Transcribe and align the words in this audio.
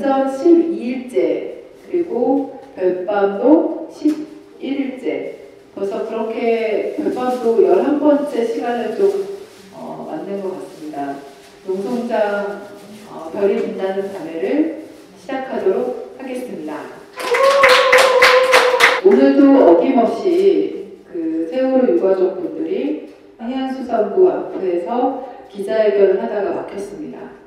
단전 0.00 0.28
12일째 0.28 1.50
그리고 1.86 2.60
별밤도 2.74 3.90
11일째. 3.92 5.32
벌써 5.74 6.08
그렇게 6.08 6.94
별밤도 6.96 7.58
11번째 7.58 8.46
시간을 8.46 8.96
좀 8.96 9.38
어, 9.74 10.06
만든 10.10 10.42
것 10.42 10.58
같습니다. 10.58 11.16
농성장 11.66 12.62
어, 13.10 13.30
별이 13.32 13.62
빛나는 13.62 14.12
밤에를 14.12 14.84
시작하도록 15.20 16.16
하겠습니다. 16.18 16.80
오늘도 19.04 19.68
어김없이 19.70 20.98
그 21.12 21.48
세월호 21.50 21.94
유가족 21.94 22.40
분들이 22.40 23.14
해양수산부 23.40 24.28
앞에서 24.30 25.28
기자회견을 25.50 26.22
하다가 26.22 26.50
막혔습니다. 26.52 27.40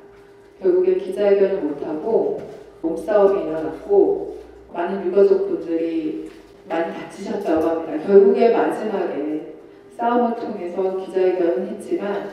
결국에 0.64 0.94
기자회견을 0.94 1.60
못하고 1.60 2.40
몸 2.80 2.96
싸움이 3.24 3.44
일어났고 3.44 4.38
많은 4.72 5.06
유가족 5.06 5.48
분들이 5.48 6.30
많이 6.68 6.92
다치셨다고 6.92 7.66
합니다. 7.66 8.06
결국에 8.06 8.54
마지막에 8.54 9.54
싸움을 9.96 10.36
통해서 10.36 10.96
기자회견을 10.98 11.68
했지만 11.68 12.30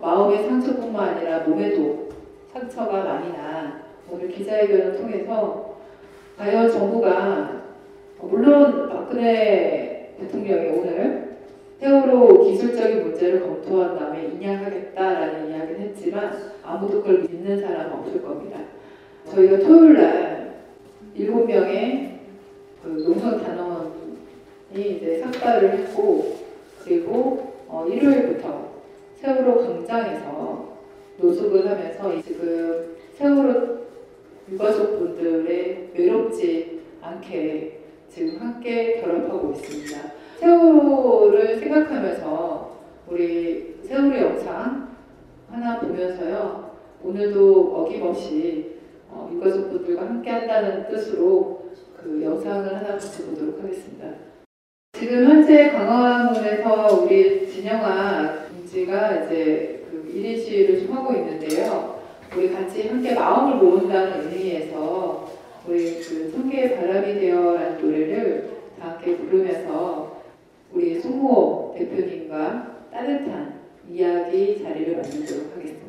마음의 0.00 0.46
상처뿐만 0.46 1.08
아니라 1.08 1.40
몸에도 1.40 2.08
상처가 2.52 3.04
많이 3.04 3.32
난 3.32 3.82
오늘 4.10 4.28
기자회견을 4.28 4.96
통해서 4.96 5.76
과연 6.36 6.70
정부가 6.70 7.62
물론 8.20 8.88
박근혜 8.88 10.14
대통령이 10.18 10.68
오늘 10.68 11.36
세월호 11.78 12.44
기술적인 12.44 13.02
문제를 13.02 13.40
검토한 13.42 13.98
다음에 13.98 14.24
인양하겠다라는 14.24 15.50
이야기를 15.50 15.80
했지만 15.80 16.32
아무도 16.62 17.02
그걸 17.02 17.20
믿는 17.20 17.60
사람은 17.60 17.92
없을 17.92 18.22
겁니다. 18.22 18.60
저희가 19.30 19.58
토요일 19.58 19.94
날 19.94 20.62
일곱 21.14 21.46
명의 21.46 22.20
그 22.82 22.88
농성 22.88 23.42
단원이 23.42 23.92
이제 24.74 25.18
삭발을 25.18 25.70
했고 25.78 26.36
그리고 26.84 27.54
어, 27.68 27.86
일요일부터 27.88 28.76
세월호 29.16 29.66
광장에서 29.66 30.76
노숙을 31.18 31.68
하면서 31.68 32.22
지금 32.22 32.96
세월호 33.14 33.78
유가족 34.50 34.98
분들의 34.98 35.90
외롭지 35.94 36.80
않게 37.00 37.80
지금 38.08 38.38
함께 38.38 39.00
결합하고 39.00 39.52
있습니다. 39.52 40.12
세월호를 40.38 41.58
생각하면서 41.58 42.76
우리 43.08 43.76
세월호 43.82 44.16
영상 44.16 44.94
하나 45.50 45.80
보면서요. 45.80 46.76
오늘도 47.02 47.74
어김없이 47.76 48.75
어, 49.16 49.30
유가족 49.32 49.70
분들과 49.70 50.02
함께 50.02 50.30
한다는 50.30 50.86
뜻으로 50.88 51.70
그 51.96 52.22
영상을 52.22 52.66
하나 52.66 52.86
같이 52.86 53.22
보도록 53.24 53.62
하겠습니다. 53.62 54.08
지금 54.92 55.24
현재 55.24 55.70
강화문에서 55.70 57.02
우리 57.02 57.50
진영아 57.50 58.46
동지가 58.48 59.24
이제 59.24 59.86
그 59.90 60.12
1인 60.14 60.38
시위를 60.38 60.80
좀 60.80 60.96
하고 60.96 61.14
있는데요. 61.14 62.00
우리 62.36 62.52
같이 62.52 62.88
함께 62.88 63.14
마음을 63.14 63.56
모은다는 63.56 64.30
의미에서 64.30 65.30
우리 65.66 65.94
그 66.00 66.30
성계의 66.30 66.76
바람이 66.76 67.18
되어라는 67.18 67.80
노래를 67.80 68.50
다 68.78 68.90
함께 68.90 69.16
부르면서 69.16 70.22
우리 70.72 71.00
송모 71.00 71.74
대표님과 71.78 72.88
따뜻한 72.92 73.60
이야기 73.88 74.62
자리를 74.62 74.96
만들도록 74.96 75.56
하겠습니다. 75.56 75.85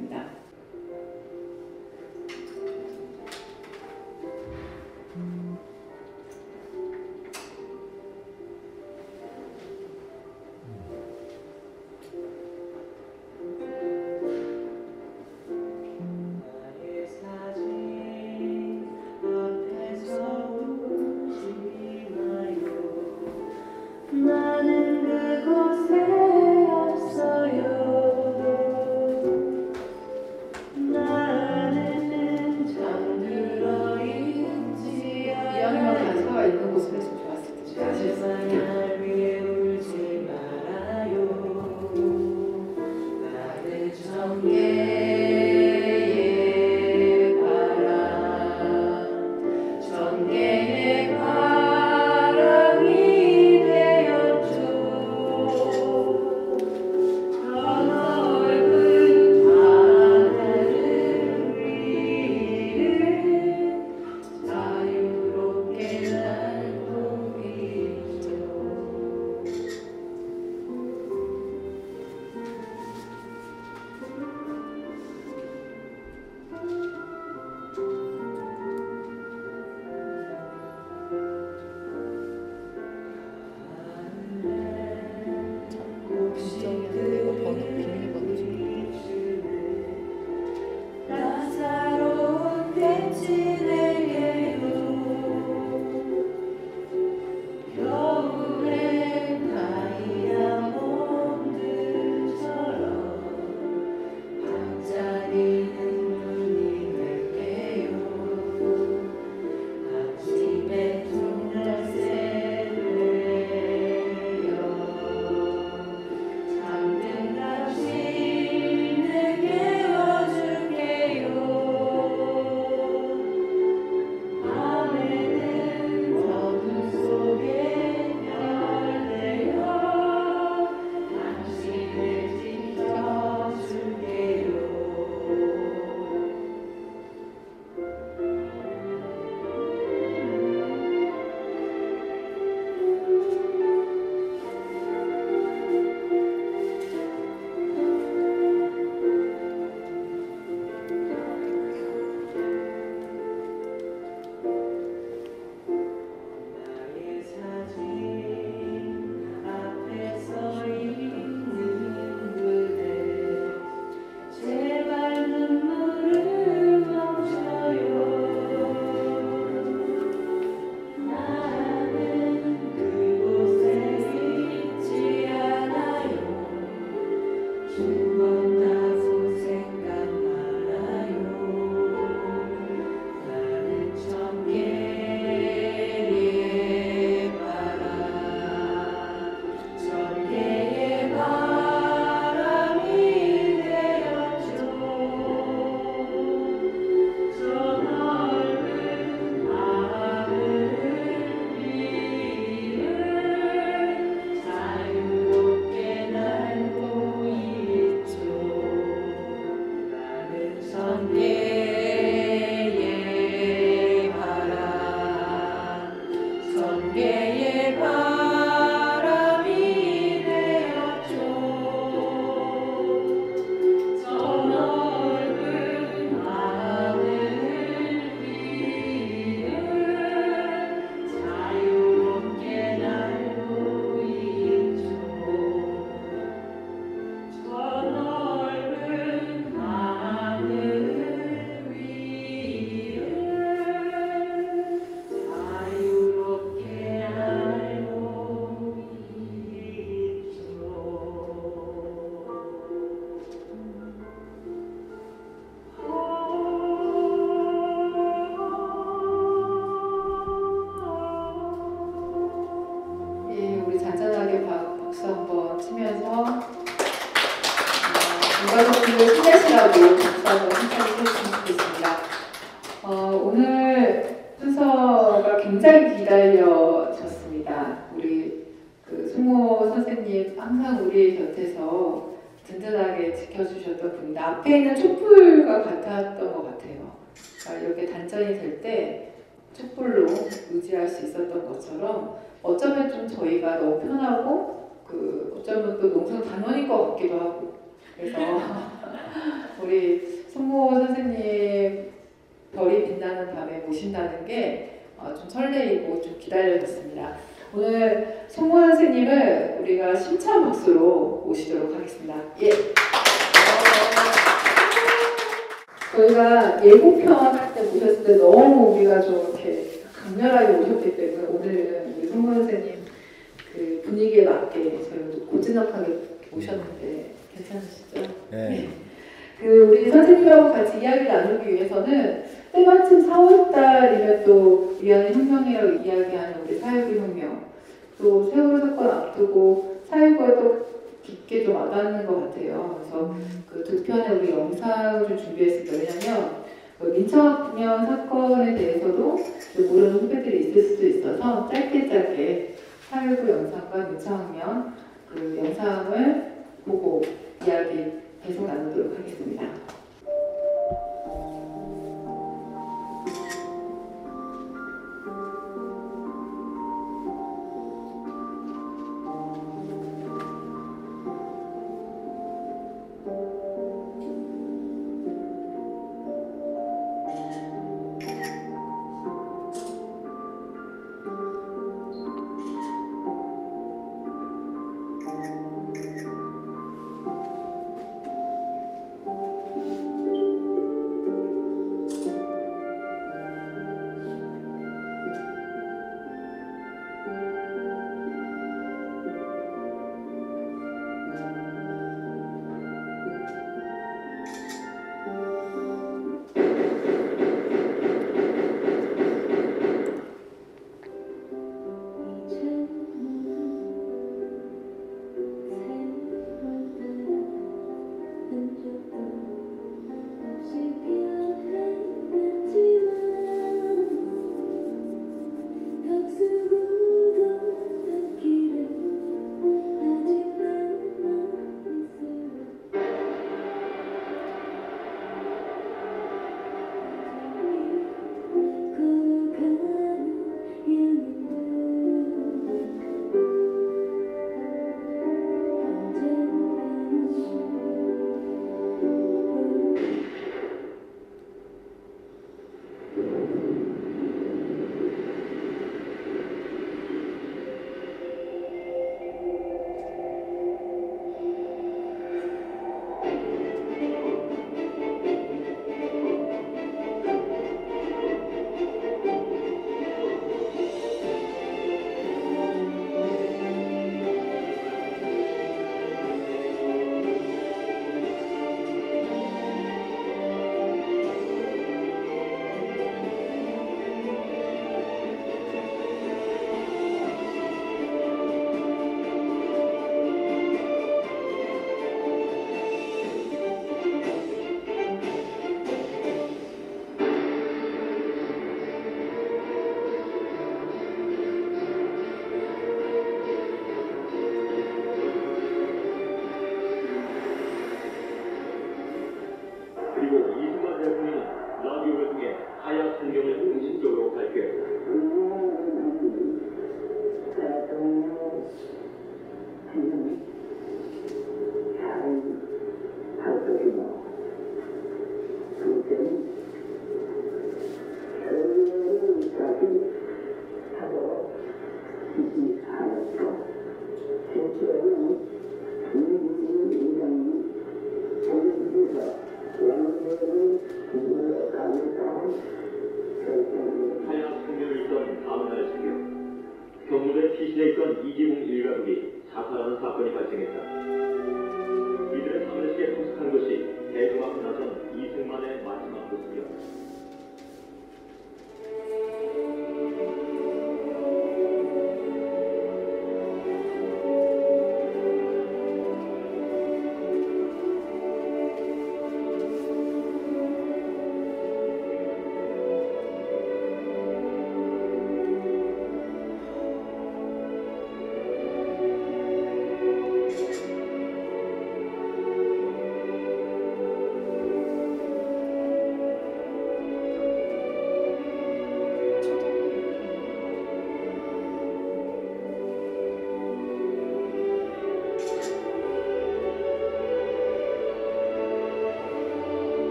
하여 512.68 512.98
성경을 513.00 513.32
응신적으로 513.32 514.14
밝혀요. 514.14 514.57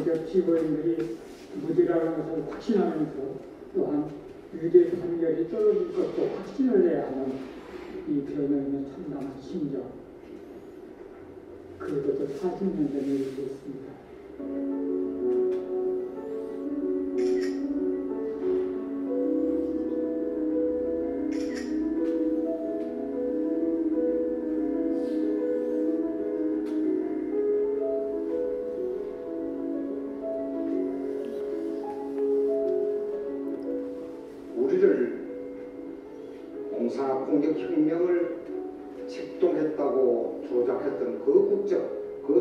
거. 0.00 0.04
전격 0.04 0.26
피고인들이 0.26 1.18
무죄라는 1.62 2.16
것을 2.16 2.44
확신하면서 2.50 3.12
또한 3.74 4.10
유죄 4.54 4.90
판결이 4.90 5.50
떨어질 5.50 5.92
것도 5.92 6.28
확신을 6.36 6.90
해야 6.90 7.06
하는 7.06 7.32
이 8.08 8.24
변호인의 8.24 8.86
참담한 8.92 9.34
심정 9.40 9.92
그것도 11.78 12.26
40년 12.26 12.92
전에 12.92 13.08
얘기했습니다. 13.08 14.79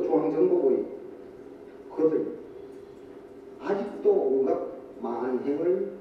중앙정보부의 0.10 0.86
그들 1.96 2.40
아직도 3.62 4.12
온갖 4.12 4.60
만행을 5.02 5.94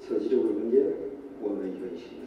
저지르고 0.00 0.48
있는 0.48 0.70
게 0.70 1.46
오늘의 1.46 1.72
현실입니다. 1.72 2.25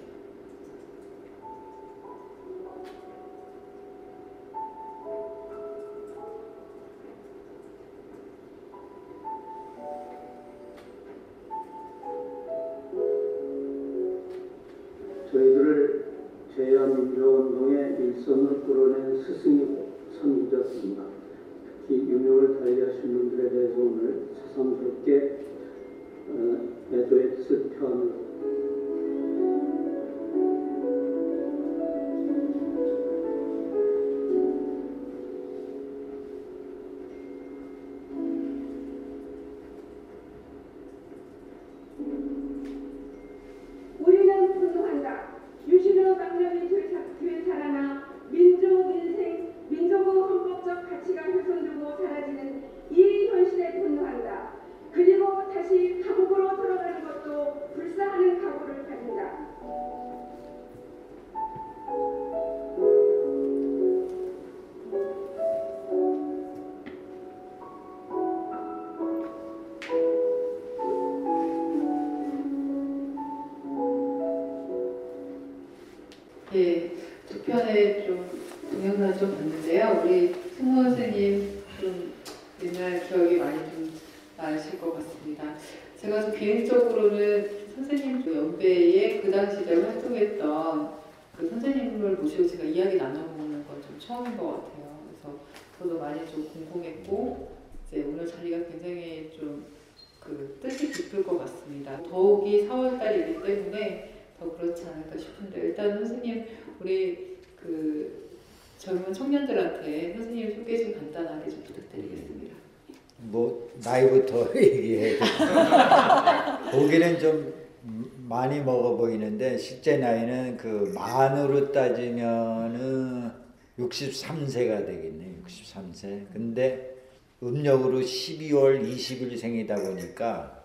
나이는 120.10 120.58
그 120.58 120.92
만으로 120.96 121.72
따지면은 121.72 123.32
63세가 123.78 124.86
되겠네. 124.86 125.42
63세. 125.46 126.26
근데 126.34 126.96
음력으로 127.44 128.00
12월 128.00 128.84
20일 128.84 129.38
생이다 129.38 129.76
보니까 129.76 130.60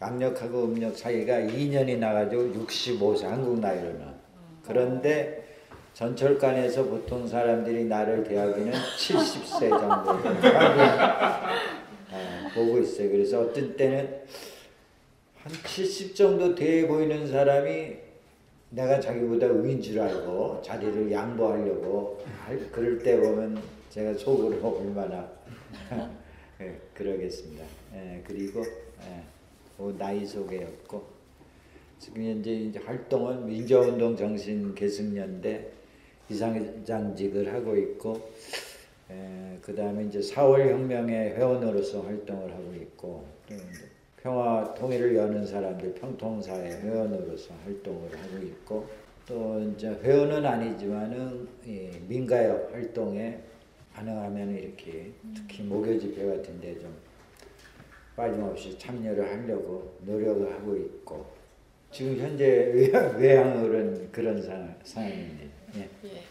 양력하고 0.00 0.64
음력 0.64 0.96
차이가 0.96 1.34
2년이 1.34 1.98
나가지고 1.98 2.52
65세 2.66 3.24
한국 3.24 3.58
나이로는. 3.60 4.06
그런데 4.64 5.44
전철관에서 5.94 6.84
보통 6.84 7.26
사람들이 7.26 7.84
나를 7.84 8.24
대하기는 8.24 8.72
70세 8.72 9.70
정도 9.70 10.10
어, 12.10 12.48
보고 12.54 12.78
있어요. 12.78 13.10
그래서 13.10 13.40
어떤 13.40 13.76
때는 13.76 14.20
한 15.42 15.52
70 15.52 16.14
정도 16.14 16.54
돼 16.54 16.86
보이는 16.86 17.26
사람이 17.26 18.05
내가 18.70 19.00
자기보다 19.00 19.46
위인 19.46 19.80
줄 19.80 19.98
알고 20.00 20.60
자리를 20.62 21.10
양보하려고 21.10 22.20
할- 22.44 22.70
그럴 22.70 22.98
때 22.98 23.18
보면 23.18 23.60
제가 23.90 24.14
속으로 24.14 24.56
얼마나 24.78 25.28
예, 26.60 26.76
그러겠습니다. 26.94 27.64
예, 27.94 28.22
그리고 28.26 28.60
예, 28.60 29.22
그 29.76 29.94
나이 29.98 30.24
소개였고 30.26 31.04
지금 31.98 32.22
현재 32.24 32.50
이제 32.52 32.78
활동은 32.80 33.46
민주운동 33.46 34.16
정신 34.16 34.74
계승연대 34.74 35.70
이상장직을 36.28 37.52
하고 37.54 37.76
있고 37.76 38.30
그 39.62 39.74
다음에 39.74 40.04
이제 40.04 40.18
4월 40.20 40.68
혁명의 40.70 41.34
회원으로서 41.36 42.02
활동을 42.02 42.52
하고 42.52 42.74
있고 42.74 43.24
평화 44.26 44.74
통일을 44.74 45.14
여는 45.14 45.46
사람들 45.46 45.94
평통사의 45.94 46.82
회원으로서 46.82 47.54
활동을 47.64 48.10
하고 48.10 48.44
있고 48.44 48.88
또 49.24 49.60
이제 49.60 49.88
회원은 50.02 50.44
아니지만은 50.44 51.46
이 51.64 51.90
민가협 52.08 52.74
활동에 52.74 53.38
가능하면 53.94 54.58
이렇게 54.58 55.12
특히 55.32 55.62
목요 55.62 55.96
집회 56.00 56.26
같은데 56.26 56.76
좀 56.76 56.92
빠짐없이 58.16 58.76
참여를 58.76 59.30
하려고 59.30 59.96
노력을 60.00 60.52
하고 60.52 60.76
있고 60.76 61.24
지금 61.92 62.18
현재 62.18 62.72
외향, 62.74 63.16
외향으로는 63.16 64.10
그런 64.10 64.42
상, 64.42 64.74
상황입니다. 64.82 65.44
예. 65.76 65.88
예. 66.04 66.22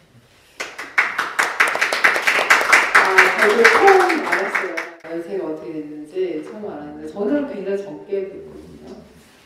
아, 2.94 3.48
저도 3.48 3.62
처음 3.62 4.26
알았어요. 4.26 4.95
연세가 5.10 5.46
어떻게 5.46 5.72
됐는지 5.72 6.42
처음 6.44 6.68
알았는데 6.68 7.08
저는 7.08 7.52
굉장히 7.52 7.78
적게 7.78 8.22
봤거든요. 8.30 8.96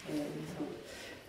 네, 0.09 0.27
그래서 0.35 0.65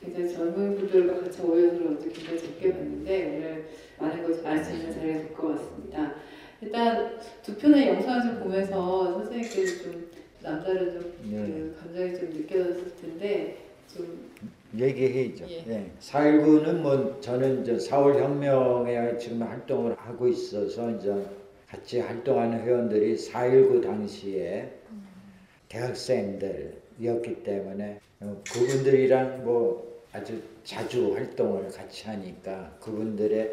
굉장히 0.01 0.33
젊은 0.33 0.75
분들과 0.77 1.21
같이 1.21 1.41
오해들어도 1.41 1.99
굉장히 2.09 2.39
적게 2.39 2.71
봤는데 2.71 3.25
오늘 3.37 3.65
많은 3.99 4.27
것을 4.27 4.45
알 4.47 4.63
수 4.63 4.71
있는 4.73 4.91
자리가 4.93 5.13
될 5.19 5.33
것 5.33 5.47
같습니다. 5.55 6.15
일단 6.61 7.17
두 7.43 7.55
편의 7.55 7.87
영상을 7.89 8.21
좀 8.21 8.39
보면서 8.43 9.13
선생님께서 9.13 9.83
좀 9.83 10.11
남다른 10.41 10.91
좀 10.91 11.13
네. 11.23 11.37
그 11.37 11.75
감정이 11.79 12.15
좀 12.19 12.29
느껴졌을 12.29 12.95
텐데 13.01 13.57
좀 13.93 14.29
얘기해야죠. 14.77 15.45
예. 15.49 15.65
예. 15.67 15.91
4.19는 15.99 16.77
뭐 16.81 17.17
저는 17.19 17.61
이제 17.63 17.73
4월 17.73 18.15
혁명에 18.19 19.17
지금 19.17 19.41
활동을 19.43 19.95
하고 19.97 20.27
있어서 20.27 20.89
이제 20.91 21.13
같이 21.71 22.01
활동하는 22.01 22.59
회원들이 22.63 23.15
4.19 23.15 23.81
당시에 23.81 24.69
대학생들이었기 25.69 27.43
때문에 27.43 27.99
어, 28.19 28.41
그분들이랑 28.51 29.45
뭐 29.45 30.03
아주 30.11 30.41
자주 30.65 31.13
활동을 31.15 31.69
같이 31.69 32.07
하니까 32.07 32.75
그분들의 32.81 33.51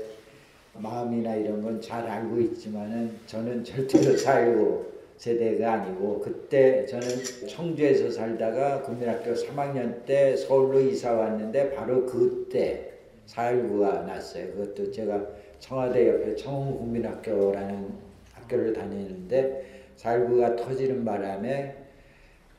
마음이나 0.74 1.37
이런 1.37 1.62
건 1.62 1.81
잘 1.81 2.04
알고 2.09 2.40
있지만은 2.40 3.16
저는 3.26 3.62
절대로 3.62 4.16
4.19 4.16 4.87
세대가 5.16 5.74
아니고 5.74 6.20
그때 6.20 6.87
저는 6.87 7.09
청주에서 7.48 8.11
살다가 8.11 8.83
국민학교 8.83 9.33
3학년 9.33 10.04
때 10.04 10.37
서울로 10.37 10.81
이사 10.81 11.12
왔는데 11.12 11.74
바로 11.74 12.04
그때 12.04 12.92
4.19가 13.28 14.04
났어요. 14.07 14.52
그것도 14.52 14.90
제가 14.90 15.24
청와대 15.61 16.09
옆에 16.09 16.35
청운국민학교라는 16.37 18.08
학교를 18.49 18.73
다니는데 18.73 19.85
4.19가 19.97 20.57
터지는 20.57 21.05
바람에 21.05 21.77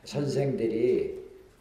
선생들이 0.04 1.18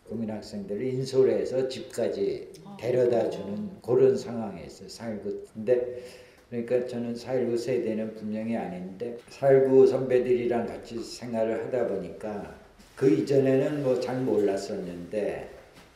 국민 0.08 0.32
학생들을 0.32 0.82
인솔해서 0.82 1.68
집까지 1.68 2.50
데려다 2.80 3.30
주는 3.30 3.70
그런 3.82 4.15
상황이었어요. 4.18 4.88
4.19. 4.88 5.44
근데 5.54 6.04
그러니까 6.50 6.88
저는 6.88 7.13
4.19 7.13 7.58
세대는 7.58 8.15
분명히 8.15 8.56
아닌데 8.56 9.18
4.19 9.30 9.88
선배들이랑 9.88 10.65
같이 10.65 11.00
생활을 11.04 11.65
하다 11.65 11.88
보니까 11.88 12.56
그 12.96 13.10
이전에는 13.10 13.84
뭐 13.84 14.00
잘 14.00 14.22
몰랐었는데 14.22 15.50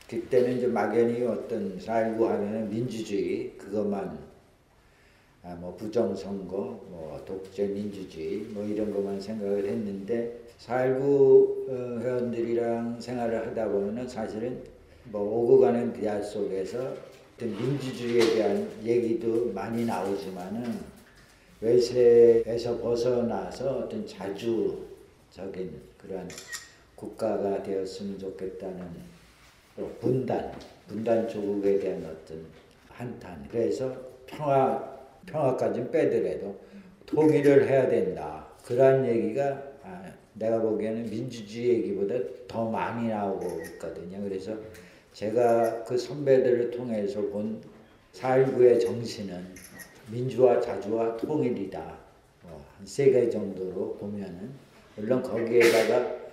그때는 0.10 0.58
이제 0.58 0.68
막연히 0.68 1.24
어떤 1.26 1.78
4.19 1.80 2.24
하면은 2.26 2.70
민주주의 2.70 3.54
그것만 3.58 4.33
아, 5.46 5.54
뭐 5.56 5.76
부정선거, 5.76 6.56
뭐 6.56 7.22
독재 7.26 7.68
민주주의 7.68 8.38
뭐 8.50 8.64
이런 8.66 8.94
것만 8.94 9.20
생각을 9.20 9.66
했는데 9.66 10.40
4.19 10.60 11.70
어, 11.70 12.00
회원들이랑 12.00 13.02
생활을 13.02 13.48
하다 13.48 13.68
보면은 13.68 14.08
사실은 14.08 14.64
뭐 15.06 15.22
오고 15.22 15.60
가는 15.60 15.92
대화 15.92 16.22
속에서 16.22 16.94
어떤 17.36 17.58
민주주의에 17.58 18.36
대한 18.36 18.72
얘기도 18.84 19.52
많이 19.52 19.86
나오지만은 19.86 20.80
외세에서 21.60 22.78
벗어나서 22.80 23.80
어떤 23.80 24.08
자주적인 24.08 25.82
그런 25.98 26.28
국가가 26.96 27.62
되었으면 27.62 28.18
좋겠다는 28.18 29.14
또 29.76 29.90
분단, 30.00 30.54
분단 30.88 31.28
조국에 31.28 31.80
대한 31.80 32.06
어떤 32.06 32.46
한탄. 32.90 33.46
그래서 33.52 33.94
평화, 34.26 34.93
평화까지는 35.26 35.92
빼더라도 35.92 36.60
통일을 37.06 37.68
해야 37.68 37.88
된다. 37.88 38.48
그러한 38.66 39.06
얘기가 39.06 39.62
아, 39.84 40.12
내가 40.34 40.62
보기에는 40.62 41.10
민주주의 41.10 41.70
얘기보다 41.78 42.16
더 42.48 42.70
많이 42.70 43.10
나오고 43.10 43.62
있거든요. 43.74 44.22
그래서 44.24 44.58
제가 45.12 45.84
그 45.84 45.98
선배들을 45.98 46.72
통해서 46.72 47.22
본 47.22 47.62
4.19의 48.14 48.80
정신은 48.80 49.54
민주화, 50.12 50.60
자주와 50.60 51.18
통일이다. 51.18 51.98
뭐 52.44 52.66
한세 52.78 53.12
개 53.12 53.30
정도로 53.30 53.96
보면은 53.96 54.52
물론 54.96 55.22
거기에다가 55.22 56.24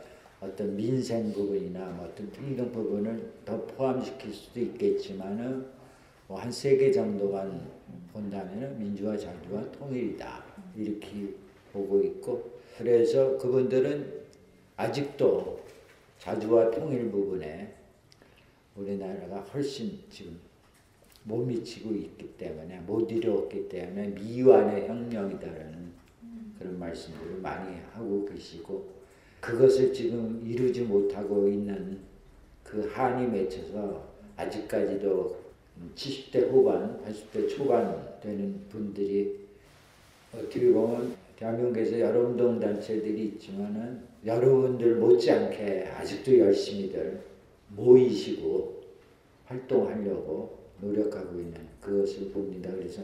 어떤 0.40 0.74
민생 0.76 1.32
부분이나 1.32 1.80
뭐 1.90 2.06
어떤 2.06 2.30
등등 2.32 2.72
부분을 2.72 3.32
더 3.44 3.62
포함시킬 3.66 4.32
수도 4.32 4.60
있겠지만은 4.60 5.66
뭐 6.26 6.38
한세 6.38 6.76
개 6.76 6.90
정도만 6.90 7.79
본다면은 8.12 8.78
민주화, 8.78 9.16
자주와 9.16 9.70
통일이다. 9.72 10.44
이렇게 10.76 11.34
보고 11.72 12.02
있고 12.02 12.60
그래서 12.78 13.36
그분들은 13.38 14.20
아직도 14.76 15.60
자주와 16.18 16.70
통일 16.70 17.10
부분에 17.10 17.74
우리나라가 18.76 19.40
훨씬 19.40 19.98
지금 20.08 20.38
못 21.24 21.44
미치고 21.44 21.94
있기 21.94 22.36
때문에 22.38 22.80
못 22.80 23.10
이루었기 23.10 23.68
때문에 23.68 24.08
미완의 24.08 24.88
혁명이다라는 24.88 25.90
그런 26.58 26.78
말씀들을 26.78 27.40
많이 27.40 27.78
하고 27.92 28.24
계시고 28.24 29.00
그것을 29.40 29.92
지금 29.92 30.42
이루지 30.46 30.82
못하고 30.82 31.48
있는 31.48 31.98
그 32.62 32.88
한이 32.92 33.26
맺혀서 33.26 34.08
아직까지도 34.36 35.39
70대 35.94 36.50
후반, 36.50 37.00
80대 37.04 37.48
초반 37.48 38.18
되는 38.20 38.60
분들이 38.68 39.40
어떻게 40.32 40.72
보면 40.72 41.14
대한민국에서 41.36 41.98
여러 41.98 42.20
운동 42.20 42.60
단체들이 42.60 43.24
있지만은 43.24 44.02
여러분들 44.24 44.96
못지않게 44.96 45.86
아직도 45.86 46.38
열심히들 46.38 47.20
모이시고 47.68 48.82
활동하려고 49.46 50.58
노력하고 50.80 51.40
있는 51.40 51.54
그것을 51.80 52.30
봅니다. 52.30 52.70
그래서 52.70 53.02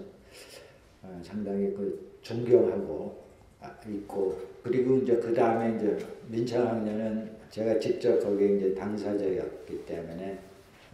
어, 1.02 1.20
상당히 1.22 1.72
그 1.74 2.18
존경하고 2.22 3.24
아, 3.60 3.74
있고 3.88 4.38
그리고 4.62 4.98
이제 4.98 5.16
그 5.16 5.32
다음에 5.32 5.76
이제 5.76 5.96
민청학년은 6.28 7.36
제가 7.50 7.78
직접 7.78 8.18
거기에 8.20 8.56
이제 8.56 8.74
당사자였기 8.74 9.86
때문에 9.86 10.38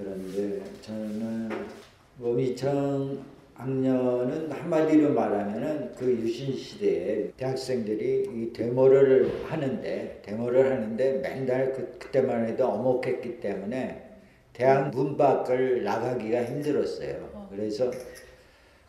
그런데 0.02 0.60
저는 0.80 1.48
뭐 2.16 2.34
민청학년은 2.34 3.22
한마디로 4.50 5.14
말하면은 5.14 5.94
그 5.94 6.10
유신 6.10 6.56
시대에 6.56 7.30
대학생들이 7.36 8.28
이 8.34 8.52
데모를 8.52 9.44
하는데 9.44 10.20
데모를 10.24 10.72
하는데 10.72 11.12
맨날 11.20 11.72
그 11.72 11.98
그때만 11.98 12.46
해도 12.48 12.66
엄혹했기 12.66 13.40
때문에 13.40 14.10
대학 14.52 14.90
문 14.90 15.16
밖을 15.16 15.84
나가기가 15.84 16.44
힘들었어요. 16.44 17.48
그래서 17.50 17.90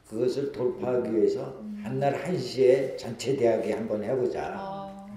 그것을 0.09 0.51
돌파하기 0.51 1.15
위해서 1.15 1.63
한날 1.81 2.15
한시에 2.15 2.97
전체 2.97 3.35
대학이 3.35 3.71
한번 3.71 4.03
해보자. 4.03 4.53
아, 4.55 5.07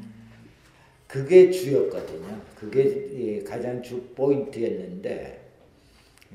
그게 1.06 1.50
주였거든요. 1.50 2.40
그게 2.54 3.08
예, 3.14 3.42
가장 3.42 3.82
주 3.82 4.00
포인트였는데 4.14 5.45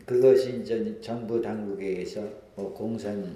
그것이 0.05 0.61
이제 0.61 0.99
정부 1.01 1.41
당국에 1.41 1.87
의해서 1.87 2.21
뭐 2.55 2.73
공산 2.73 3.35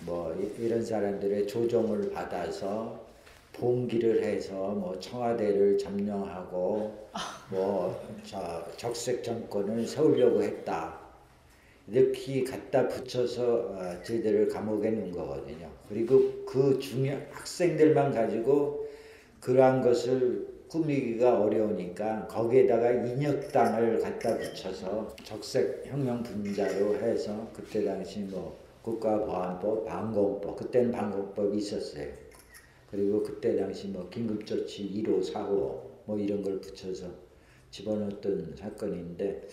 뭐 0.00 0.34
이- 0.34 0.64
이런 0.64 0.84
사람들의 0.84 1.46
조종을 1.46 2.10
받아서 2.10 3.06
봉기를 3.52 4.22
해서 4.22 4.52
뭐 4.54 4.98
청와대를 5.00 5.78
점령하고 5.78 7.08
뭐저 7.50 8.66
적색 8.76 9.24
정권을 9.24 9.86
세우려고 9.86 10.42
했다. 10.42 10.98
이렇게 11.90 12.44
갖다 12.44 12.86
붙여서 12.86 13.42
어, 13.72 14.02
저희들을 14.04 14.48
감옥에 14.48 14.90
넣은 14.90 15.10
거거든요. 15.10 15.68
그리고 15.88 16.44
그 16.44 16.78
중요 16.78 17.18
학생들만 17.30 18.12
가지고 18.12 18.86
그러한 19.40 19.80
것을 19.82 20.46
꾸미기가 20.68 21.40
어려우니까 21.40 22.26
거기에다가 22.28 22.90
인혁당을 22.90 24.00
갖다 24.00 24.36
붙여서 24.36 25.16
적색 25.24 25.86
혁명 25.86 26.22
분자로 26.22 26.96
해서 26.96 27.50
그때 27.54 27.84
당시 27.84 28.20
뭐 28.20 28.58
국가보안법, 28.82 29.86
방공법 29.86 30.56
그때는 30.56 30.92
방공법이 30.92 31.58
있었어요. 31.58 32.06
그리고 32.90 33.22
그때 33.22 33.56
당시 33.56 33.88
뭐 33.88 34.08
긴급조치 34.08 35.02
1호, 35.02 35.20
4호 35.20 35.80
뭐 36.04 36.18
이런 36.18 36.42
걸 36.42 36.60
붙여서 36.60 37.06
집어넣었던 37.70 38.54
사건인데 38.56 39.46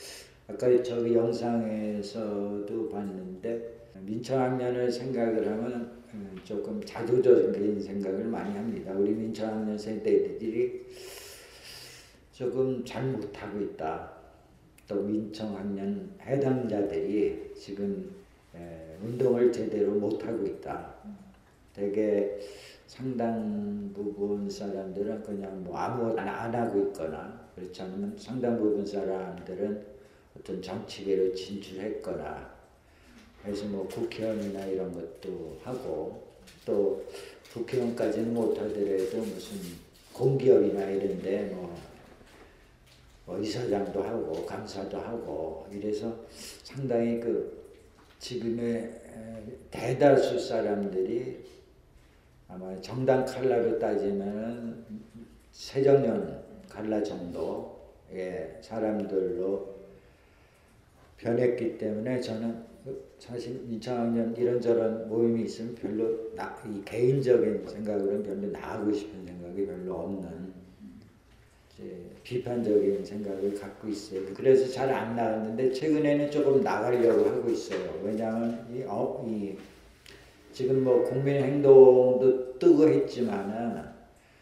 아까 0.48 0.84
저기 0.84 1.16
영상에서도 1.16 2.90
봤는데 2.90 3.90
민청학년을 4.02 4.92
생각을 4.92 5.48
하면 5.48 5.74
음, 5.74 5.95
조금 6.44 6.82
자조적인 6.84 7.80
생각을 7.82 8.26
많이 8.26 8.56
합니다. 8.56 8.94
우리 8.94 9.12
민청학년 9.12 9.78
세대들이 9.78 10.86
조금 12.32 12.84
잘 12.86 13.06
못하고 13.12 13.62
있다. 13.62 14.12
또 14.88 15.02
민청학년 15.02 16.12
해당자들이 16.22 17.54
지금 17.56 18.14
에, 18.54 18.98
운동을 19.02 19.52
제대로 19.52 19.94
못하고 19.94 20.46
있다. 20.46 20.94
되게 21.74 22.40
상당 22.86 23.92
부분 23.94 24.50
사람들은 24.50 25.24
그냥 25.24 25.64
뭐 25.64 25.76
아무것도 25.76 26.20
안 26.20 26.54
하고 26.54 26.80
있거나 26.88 27.50
그렇지 27.56 27.82
않으면 27.82 28.16
상당 28.18 28.58
부분 28.58 28.86
사람들은 28.86 29.86
어떤 30.38 30.62
정치계로 30.62 31.34
진출했거나 31.34 32.55
그래서 33.46 33.66
뭐 33.68 33.88
국회의원이나 33.88 34.66
이런 34.66 34.92
것도 34.92 35.60
하고 35.64 36.24
또 36.66 37.06
국회의원까지는 37.54 38.34
못하더라도 38.34 39.18
무슨 39.18 39.58
공기업이나 40.12 40.84
이런데 40.90 41.44
뭐, 41.54 41.78
뭐 43.28 43.40
이사장도 43.40 44.02
하고 44.02 44.46
감사도 44.46 44.98
하고 44.98 45.68
이래서 45.72 46.26
상당히 46.64 47.20
그 47.20 47.72
지금의 48.18 48.76
에, 48.76 49.44
대다수 49.70 50.40
사람들이 50.40 51.46
아마 52.48 52.80
정당 52.82 53.26
칼라로 53.26 53.78
따지면은 53.78 54.84
세정년 55.52 56.44
칼라 56.68 57.04
정도의 57.04 58.58
사람들로 58.62 59.76
변했기 61.18 61.78
때문에 61.78 62.20
저는 62.20 62.75
사실 63.20 63.62
2000학년 63.72 64.38
이런저런 64.38 65.08
모임이 65.10 65.44
있으면 65.44 65.74
별로 65.76 66.34
나, 66.36 66.56
이 66.68 66.82
개인적인 66.84 67.66
생각으로는 67.68 68.24
별로 68.24 68.52
나가고 68.52 68.92
싶은 68.92 69.26
생각이 69.26 69.66
별로 69.66 69.96
없는 69.96 70.54
비판적인 72.24 73.06
생각을 73.06 73.54
갖고 73.60 73.88
있어요. 73.88 74.22
그래서 74.34 74.68
잘 74.72 74.90
안 74.92 75.16
나갔는데 75.16 75.72
최근에는 75.72 76.32
조금 76.32 76.62
나가려고 76.62 77.26
하고 77.30 77.50
있어요. 77.50 78.02
왜냐하면 78.04 78.66
이, 78.74 78.84
어, 78.88 79.24
이 79.28 79.56
지금 80.52 80.84
뭐 80.84 81.04
국민행동도 81.04 82.58
뜨고 82.58 82.88
했지만은 82.88 83.84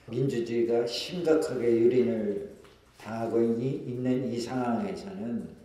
민주주의가 0.08 0.86
심각하게 0.86 1.66
유린을 1.72 2.50
당하고 2.98 3.42
이- 3.42 3.84
있는 3.88 4.32
이 4.32 4.40
상황에서는 4.40 5.63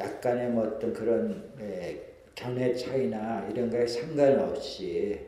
약간의 0.00 0.50
뭐 0.50 0.64
어떤 0.66 0.92
그런 0.92 1.52
에, 1.60 2.00
견해 2.34 2.74
차이나 2.74 3.46
이런 3.52 3.70
거에 3.70 3.86
상관없이 3.86 5.20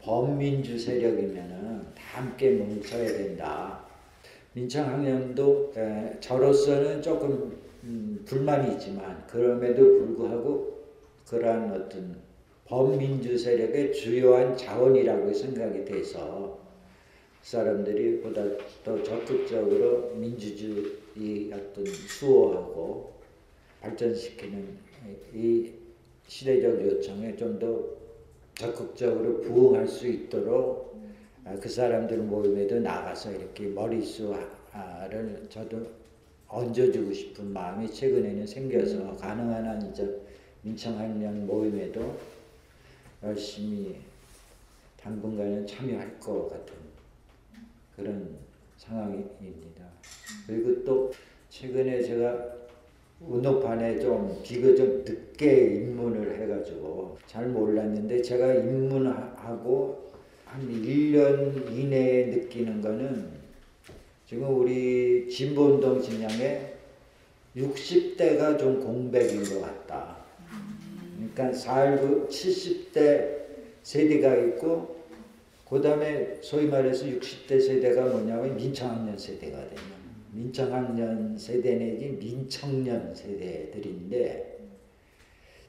범민주 0.00 0.78
세력이면은 0.78 1.82
다 1.94 2.20
함께 2.20 2.50
뭉쳐야 2.52 3.06
된다. 3.08 3.84
민청학년도 4.52 5.72
에, 5.76 6.16
저로서는 6.20 7.02
조금 7.02 7.58
음, 7.82 8.22
불만이 8.24 8.74
있지만 8.74 9.26
그럼에도 9.26 9.82
불구하고 9.82 10.84
그러한 11.28 11.72
어떤 11.72 12.16
범민주 12.66 13.36
세력의 13.36 13.92
주요한 13.92 14.56
자원이라고 14.56 15.32
생각이 15.32 15.84
돼서 15.84 16.58
사람들이 17.42 18.20
보다 18.20 18.42
더 18.82 19.02
적극적으로 19.02 20.12
민주주의 20.14 21.52
어떤 21.52 21.84
수호하고 21.84 23.13
발전시키는 23.84 24.78
이 25.34 25.72
시대적 26.26 26.80
요청에 26.80 27.36
좀 27.36 27.58
더 27.58 27.94
적극적으로 28.54 29.40
부응할 29.40 29.86
수 29.86 30.06
있도록 30.06 30.96
아, 31.44 31.54
그 31.60 31.68
사람들 31.68 32.18
모임에도 32.18 32.78
나가서 32.78 33.32
이렇게 33.32 33.66
머릿수를 33.66 34.46
저도 35.50 35.84
얹어주고 36.48 37.12
싶은 37.12 37.52
마음이 37.52 37.92
최근에는 37.92 38.46
생겨서 38.46 39.16
가능한 39.16 39.66
한 39.66 39.90
이제 39.90 40.20
민청학년 40.62 41.46
모임에도 41.46 42.16
열심히 43.22 43.96
당분간은 44.98 45.66
참여할 45.66 46.18
것 46.20 46.48
같은 46.48 46.74
그런 47.96 48.36
상황입니다. 48.78 49.84
그리고 50.46 50.82
또 50.84 51.12
최근에 51.50 52.02
제가 52.02 52.63
운동판에 53.20 54.00
좀 54.00 54.40
비교적 54.42 55.04
늦게 55.04 55.76
입문을 55.76 56.40
해가지고 56.40 57.16
잘 57.26 57.48
몰랐는데 57.48 58.22
제가 58.22 58.54
입문하고 58.54 60.10
한 60.44 60.68
1년 60.68 61.72
이내에 61.72 62.26
느끼는 62.26 62.80
거는 62.80 63.44
지금 64.26 64.58
우리 64.58 65.28
진보운동 65.28 66.00
진영에 66.00 66.74
60대가 67.56 68.58
좀 68.58 68.80
공백인 68.80 69.44
것 69.44 69.60
같다. 69.60 70.16
그러니까 71.16 71.50
4.19 71.56 72.28
70대 72.28 73.44
세대가 73.82 74.34
있고 74.36 75.04
그 75.68 75.80
다음에 75.80 76.38
소위 76.40 76.66
말해서 76.66 77.06
60대 77.06 77.60
세대가 77.60 78.06
뭐냐면 78.06 78.56
민청학년 78.56 79.16
세대거든요. 79.16 80.03
민청학년 80.34 81.38
세대 81.38 81.76
내지 81.76 82.08
민청년 82.10 83.14
세대들인데 83.14 84.58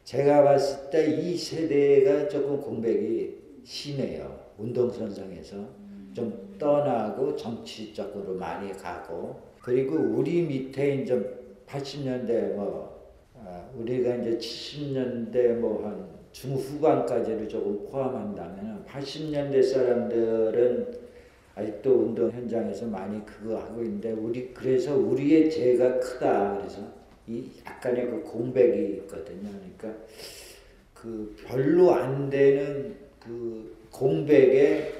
제가 0.04 0.44
봤을 0.44 0.90
때 0.90 1.06
이 1.22 1.38
세대가 1.38 2.28
조금 2.28 2.60
공백이 2.60 3.36
심해요. 3.64 4.40
운동선상에서 4.58 5.56
좀 6.14 6.56
떠나고 6.60 7.36
정치적으로 7.36 8.36
많이 8.36 8.72
가고 8.74 9.40
그리고 9.62 9.96
우리 9.96 10.42
밑에 10.44 11.02
이제 11.02 11.14
80년대 11.68 12.54
뭐 12.54 12.96
아, 13.36 13.68
우리가 13.78 14.16
이제 14.16 14.38
70년대 14.38 15.56
뭐 15.56 15.84
한 15.86 16.16
중후반까지를 16.32 17.48
조금 17.48 17.86
포함한다면 17.86 18.84
80년대 18.86 19.64
사람들은 19.64 21.05
아직도 21.56 21.92
운동 21.92 22.30
현장에서 22.32 22.86
많이 22.86 23.26
그거 23.26 23.58
하고 23.58 23.82
있는데 23.82 24.12
우리 24.12 24.54
그래서 24.54 24.96
우리의 24.96 25.50
죄가 25.50 26.00
크다 26.00 26.58
그래서 26.58 26.82
이 27.28 27.50
약간의 27.66 28.08
그 28.08 28.24
공백이 28.24 28.98
있거든요. 28.98 29.50
그러니까 29.50 30.04
그 30.94 31.36
별로 31.46 31.94
안 31.94 32.30
되는 32.30 32.96
그 33.20 33.76
공백에 33.92 34.94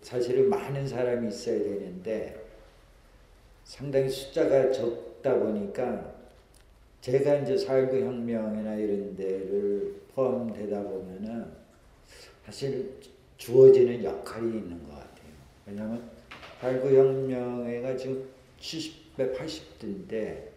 사실은 0.00 0.48
많은 0.48 0.86
사람이 0.88 1.28
있어야 1.28 1.58
되는데 1.58 2.42
상당히 3.64 4.08
숫자가 4.08 4.72
적다 4.72 5.38
보니까 5.38 6.12
제가 7.02 7.36
이제 7.36 7.54
4.19 7.54 8.00
혁명이나 8.00 8.74
이런 8.76 9.16
데를 9.16 9.94
포함되다 10.14 10.82
보면은 10.82 11.46
사실 12.44 12.90
주어지는 13.36 14.04
역할이 14.04 14.46
있는 14.46 14.78
것 14.84 14.90
같아요. 14.90 14.91
왜냐하면 15.66 16.10
8.9 16.60 16.96
혁명회가 16.96 17.96
지금 17.96 18.28
70대, 18.60 19.36
80대인데 19.36 20.52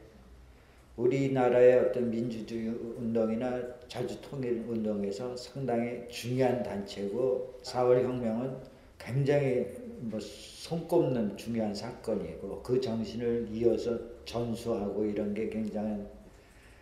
우리나라의 0.97 1.79
어떤 1.79 2.09
민주주의 2.09 2.69
운동이나 2.69 3.61
자주통일 3.87 4.65
운동에서 4.67 5.35
상당히 5.35 6.07
중요한 6.09 6.63
단체고 6.63 7.59
4월 7.63 8.03
혁명은 8.03 8.55
굉장히 8.97 9.67
뭐 9.99 10.19
손꼽는 10.19 11.35
중요한 11.37 11.73
사건이고 11.75 12.63
그 12.63 12.79
정신을 12.79 13.49
이어서 13.51 13.99
전수하고 14.23 15.05
이런 15.05 15.33
게 15.33 15.49
굉장한 15.49 16.07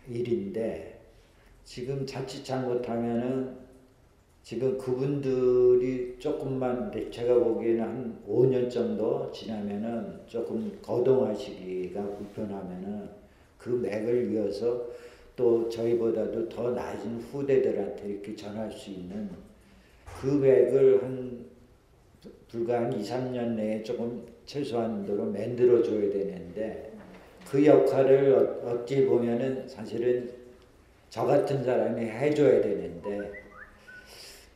일인데 0.08 1.00
지금 1.64 2.06
자칫 2.06 2.44
잘못하면은 2.44 3.63
지금 4.44 4.76
그분들이 4.76 6.16
조금만 6.18 6.92
제가 7.10 7.34
보기에는 7.34 7.82
한 7.82 8.22
5년 8.28 8.70
정도 8.70 9.32
지나면은 9.32 10.20
조금 10.26 10.70
거동하시기가 10.82 12.02
불편하면은 12.02 13.08
그 13.56 13.70
맥을 13.70 14.30
이어서 14.32 14.86
또 15.34 15.66
저희보다도 15.70 16.46
더 16.50 16.72
낮은 16.72 17.20
후대들한테 17.20 18.06
이렇게 18.06 18.36
전할 18.36 18.70
수 18.70 18.90
있는 18.90 19.30
그 20.20 20.26
맥을 20.26 21.02
한 21.02 21.46
불과 22.46 22.82
한 22.82 22.92
2, 22.92 23.02
3년 23.02 23.54
내에 23.54 23.82
조금 23.82 24.26
최소한도로 24.44 25.24
만들어 25.24 25.82
줘야 25.82 26.10
되는데 26.10 26.92
그 27.50 27.64
역할을 27.64 28.60
어- 28.62 28.68
어찌 28.72 29.06
보면은 29.06 29.66
사실은 29.66 30.30
저 31.08 31.24
같은 31.24 31.64
사람이 31.64 32.04
해줘야 32.04 32.60
되는데 32.60 33.44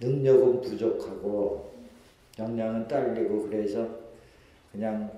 능력은 0.01 0.61
부족하고 0.61 1.73
역량은 2.39 2.87
딸리고 2.87 3.43
그래서 3.49 3.89
그냥 4.73 5.11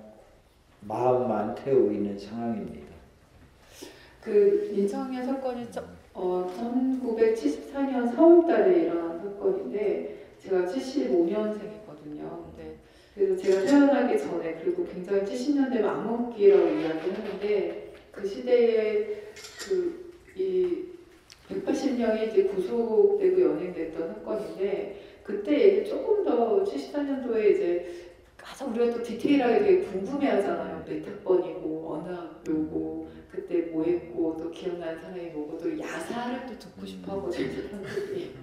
마음만 0.81 1.53
태우고 1.55 1.91
있는 1.91 2.17
상황입니다. 2.17 2.87
그 4.21 4.71
민청년 4.73 5.25
사건이 5.25 5.67
저- 5.71 5.83
어, 6.13 6.51
1974년 6.57 8.13
4월달에 8.15 8.75
일어난 8.83 9.19
사건인데 9.19 10.25
제가 10.43 10.65
75년생이거든요. 10.65 12.43
근데 12.45 12.75
그래서 13.13 13.35
제가 13.37 13.61
태어나기 13.65 14.17
전에 14.17 14.55
그리고 14.63 14.85
굉장히 14.87 15.21
70년대 15.23 15.81
망원기라고 15.81 16.67
이야기하는데 16.67 17.93
그 18.11 18.27
시대에 18.27 19.21
그이 20.35 20.90
180명이 21.51 22.31
이제 22.31 22.43
구속되고 22.43 23.41
연행됐던 23.41 24.07
사건인데 24.07 25.01
그때 25.23 25.83
조금 25.83 26.23
더 26.23 26.63
74년도에 26.63 27.51
이제 27.51 28.11
가장 28.37 28.71
우리가 28.71 28.93
또 28.93 29.03
디테일하게 29.03 29.59
되게 29.59 29.79
궁금해하잖아요. 29.83 30.83
몇 30.85 31.07
학번이고 31.07 31.93
어느 31.93 32.13
학교고 32.13 33.07
그때 33.31 33.61
뭐 33.71 33.83
했고 33.83 34.35
또 34.37 34.51
기억나는 34.51 34.99
사람이 34.99 35.29
뭐고 35.29 35.57
또 35.57 35.79
야사를 35.79 36.47
또 36.47 36.59
듣고 36.59 36.85
싶어하거든요 36.85 37.61
사람들이. 37.69 38.35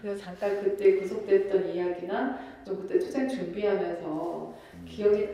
그래서 0.00 0.22
잠깐 0.24 0.62
그때 0.62 0.96
구속됐던 0.96 1.74
이야기나 1.74 2.62
또 2.64 2.76
그때 2.76 2.98
투쟁 2.98 3.28
준비하면서 3.28 4.54
기억이 4.88 5.28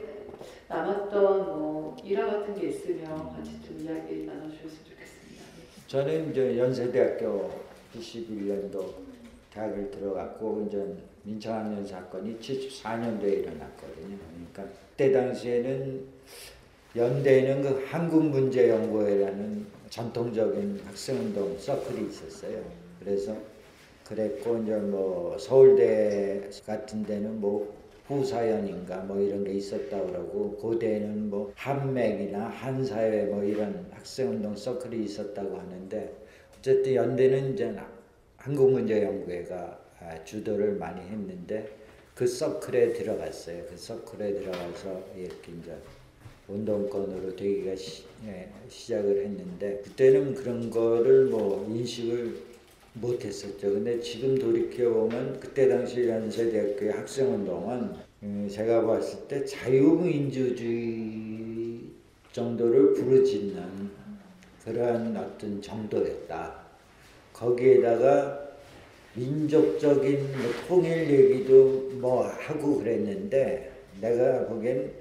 남았던 0.68 1.58
뭐 1.58 1.96
일화 2.04 2.26
같은 2.26 2.54
게 2.54 2.68
있으면 2.68 3.06
같이 3.30 3.60
좀 3.62 3.78
이야기 3.80 4.24
나눠주셨으면 4.26 4.84
좋겠습니다. 4.84 4.97
저는 5.88 6.30
이제 6.30 6.58
연세대학교 6.58 7.50
91년도 7.96 8.92
대학을 9.50 9.90
들어갔고 9.90 10.66
이제 10.68 10.84
민청학년 11.22 11.86
사건이 11.86 12.38
74년도에 12.38 13.38
일어났거든요. 13.38 14.18
그러니까 14.52 14.64
그때 14.90 15.10
당시에는 15.10 16.04
연대에는 16.94 17.62
그 17.62 17.86
한국문제연구회라는 17.86 19.66
전통적인 19.88 20.82
학생운동 20.84 21.58
서클이 21.58 22.10
있었어요. 22.10 22.62
그래서 23.00 23.34
그랬고 24.06 24.58
이제 24.58 24.76
뭐 24.76 25.38
서울대 25.38 26.50
같은 26.66 27.02
데는 27.02 27.40
뭐 27.40 27.77
후사연인가 28.08 29.02
뭐 29.02 29.20
이런 29.20 29.44
게 29.44 29.52
있었다 29.52 30.02
그러고 30.02 30.56
고대는 30.56 31.28
뭐 31.28 31.52
한맥이나 31.54 32.48
한사회 32.48 33.24
뭐 33.24 33.44
이런 33.44 33.86
학생운동 33.92 34.56
서클이 34.56 35.04
있었다고 35.04 35.58
하는데 35.58 36.16
어쨌든 36.58 36.94
연대는 36.94 37.54
이제 37.54 37.76
한국문제연구회가 38.38 39.78
아, 40.00 40.24
주도를 40.24 40.76
많이 40.76 41.00
했는데 41.02 41.68
그 42.14 42.26
서클에 42.26 42.94
들어갔어요. 42.94 43.64
그 43.68 43.76
서클에 43.76 44.34
들어가서 44.34 45.04
이렇게 45.16 45.52
이제 45.52 45.76
운동권으로 46.48 47.36
되기가 47.36 47.76
시, 47.76 48.04
예, 48.26 48.48
시작을 48.68 49.24
했는데 49.24 49.82
그때는 49.84 50.34
그런 50.34 50.70
거를 50.70 51.26
뭐 51.26 51.66
인식을 51.68 52.47
못했었죠. 53.00 53.72
근데 53.72 53.98
지금 54.00 54.38
돌이켜 54.38 54.90
보면 54.90 55.40
그때 55.40 55.68
당시 55.68 56.08
연세대학교의 56.08 56.92
학생운동은 56.92 58.08
음, 58.22 58.48
제가 58.50 58.86
봤을 58.86 59.28
때 59.28 59.44
자유민주주의 59.44 61.82
정도를 62.32 62.94
부르짖는 62.94 63.90
그러한 64.64 65.14
어떤 65.16 65.62
정도였다. 65.62 66.66
거기에다가 67.32 68.48
민족적인 69.14 70.32
뭐 70.32 70.50
통일 70.66 71.08
얘기도 71.10 71.90
뭐 72.00 72.26
하고 72.26 72.78
그랬는데 72.78 73.72
내가 74.00 74.46
보기엔 74.46 74.92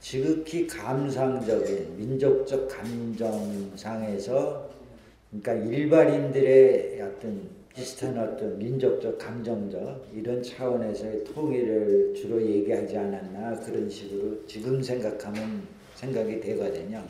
지극히 0.00 0.66
감상적인 0.66 1.96
민족적 1.96 2.68
감정상에서 2.68 3.46
그러니까 5.42 5.52
일반인들의 5.66 7.00
어떤 7.02 7.56
비슷한 7.74 8.18
어떤 8.18 8.58
민족적 8.58 9.18
감정적 9.18 10.08
이런 10.14 10.42
차원에서의 10.42 11.24
통일을 11.24 12.14
주로 12.14 12.40
얘기하지 12.40 12.96
않았나 12.96 13.60
그런 13.60 13.88
식으로 13.88 14.46
지금 14.46 14.82
생각하면 14.82 15.62
생각이 15.94 16.40
되거든요. 16.40 17.04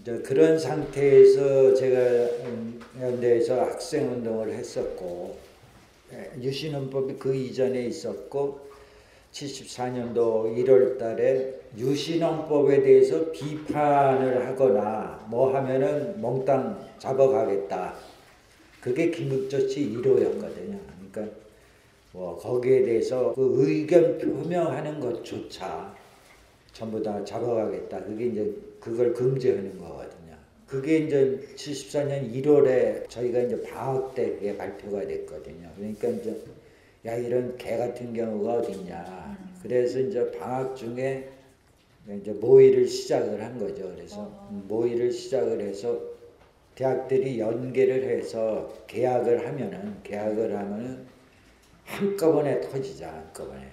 이제 0.00 0.18
그런 0.18 0.58
상태에서 0.58 1.74
제가 1.74 2.00
음, 2.46 2.80
연대에서 3.00 3.62
학생 3.62 4.10
운동을 4.10 4.52
했었고 4.52 5.36
예, 6.12 6.30
유신헌법이 6.42 7.14
그 7.18 7.34
이전에 7.34 7.84
있었고 7.86 8.63
74년도 9.34 10.56
1월 10.56 10.96
달에 10.96 11.54
유신헌법에 11.76 12.82
대해서 12.82 13.30
비판을 13.32 14.46
하거나 14.46 15.26
뭐 15.28 15.52
하면은 15.54 16.20
몽땅 16.20 16.94
잡아가겠다. 16.98 17.94
그게 18.80 19.10
긴급조치 19.10 19.92
1호였거든요. 19.92 20.78
그러니까 21.10 21.36
뭐 22.12 22.36
거기에 22.36 22.84
대해서 22.84 23.34
그 23.34 23.54
의견 23.58 24.18
표명하는 24.18 25.00
것조차 25.00 25.92
전부 26.72 27.02
다 27.02 27.24
잡아가겠다. 27.24 28.04
그게 28.04 28.26
이제 28.26 28.54
그걸 28.78 29.12
금지하는 29.12 29.78
거거든요. 29.78 30.36
그게 30.68 30.98
이제 30.98 31.40
74년 31.56 32.32
1월에 32.32 33.08
저희가 33.08 33.40
이제 33.40 33.60
방학 33.62 34.14
때 34.14 34.30
그게 34.34 34.56
발표가 34.56 35.04
됐거든요. 35.06 35.68
그러니까 35.76 36.08
이제 36.08 36.36
야 37.06 37.14
이런 37.14 37.56
개 37.56 37.76
같은 37.76 38.12
경우가 38.12 38.54
어딨냐. 38.54 39.38
그래서 39.62 39.98
이제 40.00 40.30
방학 40.32 40.76
중에 40.76 41.28
이제 42.20 42.32
모의를 42.32 42.86
시작을 42.86 43.42
한 43.42 43.58
거죠. 43.58 43.92
그래서 43.94 44.48
모의를 44.68 45.10
시작을 45.10 45.60
해서 45.60 46.00
대학들이 46.74 47.38
연계를 47.38 48.04
해서 48.04 48.72
계약을 48.86 49.46
하면은 49.46 50.02
계약을 50.02 50.56
하면은 50.56 51.06
한꺼번에 51.84 52.60
터지자 52.60 53.12
한꺼번에 53.12 53.68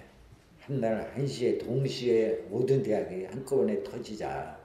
한날 0.60 1.10
한시에 1.14 1.58
동시에 1.58 2.44
모든 2.48 2.82
대학이 2.82 3.24
한꺼번에 3.24 3.82
터지자 3.82 4.58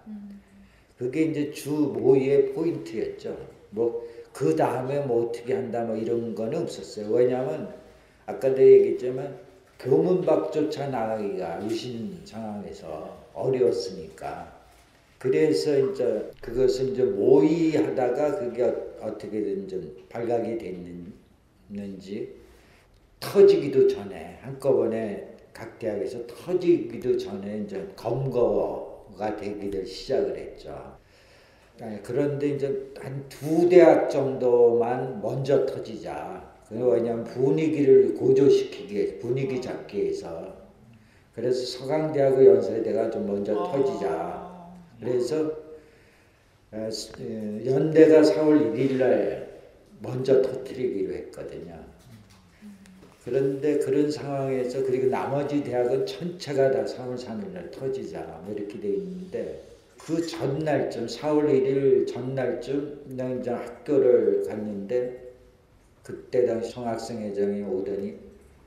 그게 0.97 1.23
이제 1.23 1.51
주 1.51 1.71
모의의 1.71 2.53
포인트였죠. 2.53 3.37
뭐 3.71 4.07
그 4.37 4.55
다음에 4.55 4.99
뭐 4.99 5.25
어떻게 5.25 5.55
한다 5.55 5.83
뭐 5.83 5.95
이런 5.95 6.35
거는 6.35 6.61
없었어요. 6.61 7.09
왜냐하면 7.09 7.73
아까도 8.27 8.61
얘기했지만 8.61 9.39
교문 9.79 10.21
밖조차 10.21 10.87
나가기가 10.89 11.65
유신 11.65 12.21
상황에서 12.25 13.25
어려웠으니까 13.33 14.55
그래서 15.19 15.77
이제 15.79 16.31
그것을 16.41 16.89
이제 16.89 17.03
모의하다가 17.03 18.39
그게 18.39 18.63
어- 18.63 18.87
어떻게든 19.01 19.67
좀 19.67 19.97
발각이 20.09 20.57
됐는지 20.59 22.35
터지기도 23.19 23.87
전에 23.87 24.39
한꺼번에 24.41 25.35
각 25.53 25.79
대학에서 25.79 26.25
터지기도 26.27 27.17
전에 27.17 27.59
이제 27.65 27.87
검거가 27.95 29.35
되기를 29.37 29.85
시작을 29.85 30.37
했죠. 30.37 30.97
네, 31.79 31.99
그런데 32.03 32.49
이제 32.49 32.91
한 32.99 33.27
두 33.29 33.67
대학 33.69 34.09
정도만 34.09 35.21
먼저 35.21 35.65
터지자. 35.65 36.46
그 36.69 36.75
왜냐하면 36.75 37.23
분위기를 37.23 38.13
고조시키기 38.15 39.19
분위기 39.19 39.61
잡기 39.61 40.03
위해서 40.03 40.55
그래서 41.33 41.65
서강대하고 41.79 42.45
연세대가 42.45 43.09
좀 43.11 43.27
먼저 43.27 43.53
터지자. 43.53 44.71
그래서 44.99 45.51
어, 46.71 46.89
스- 46.91 47.13
어, 47.21 47.65
연대가 47.65 48.21
4월 48.21 48.73
1일 48.75 48.93
날 48.97 49.47
먼저 50.01 50.41
터뜨리기로 50.41 51.13
했거든요. 51.13 51.79
그런데 53.23 53.77
그런 53.79 54.09
상황에서 54.09 54.83
그리고 54.83 55.07
나머지 55.07 55.63
대학은 55.63 56.05
전체가 56.05 56.71
다 56.71 56.83
4월 56.83 57.15
3일 57.17 57.51
날 57.53 57.69
터지자 57.71 58.41
뭐 58.45 58.53
이렇게 58.55 58.79
돼 58.79 58.89
있는데 58.89 59.61
그 59.97 60.25
전날쯤 60.25 61.05
4월 61.07 61.45
1일 61.49 62.07
전날쯤 62.07 63.03
그냥 63.09 63.39
이제 63.39 63.51
학교를 63.51 64.43
갔는데 64.47 65.26
그때 66.07 66.45
당시 66.45 66.71
총학생 66.71 67.21
회장이 67.21 67.63
오더니 67.63 68.15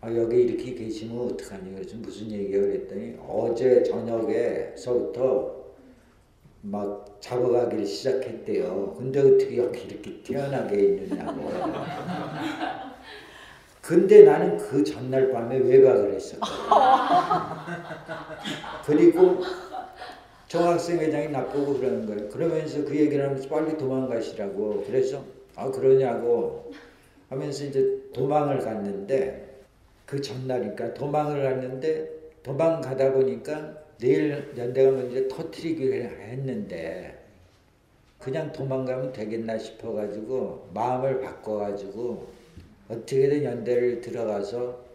아 0.03 0.15
여기 0.15 0.43
이렇게 0.43 0.75
계시면 0.75 1.33
어떡하니 1.33 1.75
그래서 1.75 1.97
무슨 1.97 2.31
얘기야 2.31 2.61
그랬더니 2.61 3.17
어제 3.27 3.83
저녁에서부터 3.83 5.59
막 6.61 7.17
잡아가기를 7.21 7.87
시작했대요. 7.87 8.95
근데 8.99 9.21
어떻게 9.21 9.57
여기 9.57 9.81
이렇게 9.85 10.23
태어나게 10.23 10.79
있느냐고. 10.79 11.51
근데 13.81 14.25
나는 14.25 14.59
그 14.59 14.85
전날 14.85 15.33
밤에 15.33 15.57
외박을 15.57 16.13
했었거든. 16.13 16.45
그리고 18.85 19.41
총학생 20.47 20.99
회장이 20.99 21.31
나보고 21.31 21.79
그러는 21.79 22.05
거예요. 22.05 22.29
그러면서 22.29 22.85
그 22.85 22.95
얘기를 22.95 23.25
하면서 23.25 23.49
빨리 23.49 23.79
도망가시라고. 23.79 24.85
그래서 24.87 25.25
아 25.57 25.71
그러냐고 25.71 26.71
하면서 27.31 27.65
이제 27.65 28.03
도망을 28.13 28.59
갔는데 28.59 29.63
그 30.05 30.21
전날이니까 30.21 30.93
도망을 30.95 31.43
갔는데 31.43 32.11
도망 32.43 32.81
가다 32.81 33.13
보니까 33.13 33.79
내일 33.99 34.53
연대가 34.57 34.91
먼저 34.91 35.29
터트리기로 35.29 35.95
했는데 35.95 37.19
그냥 38.19 38.53
도망가면 38.53 39.13
되겠나 39.13 39.57
싶어가지고 39.59 40.71
마음을 40.75 41.21
바꿔가지고 41.21 42.29
어떻게든 42.89 43.45
연대를 43.45 44.01
들어가서 44.01 44.91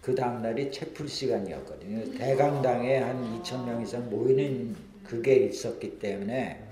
그 0.00 0.14
다음날이 0.14 0.70
채플 0.70 1.08
시간이었거든요. 1.08 2.16
대강당에 2.16 2.98
한 2.98 3.42
2천 3.42 3.66
명 3.66 3.82
이상 3.82 4.08
모이는 4.08 4.74
그게 5.04 5.34
있었기 5.34 5.98
때문에 5.98 6.62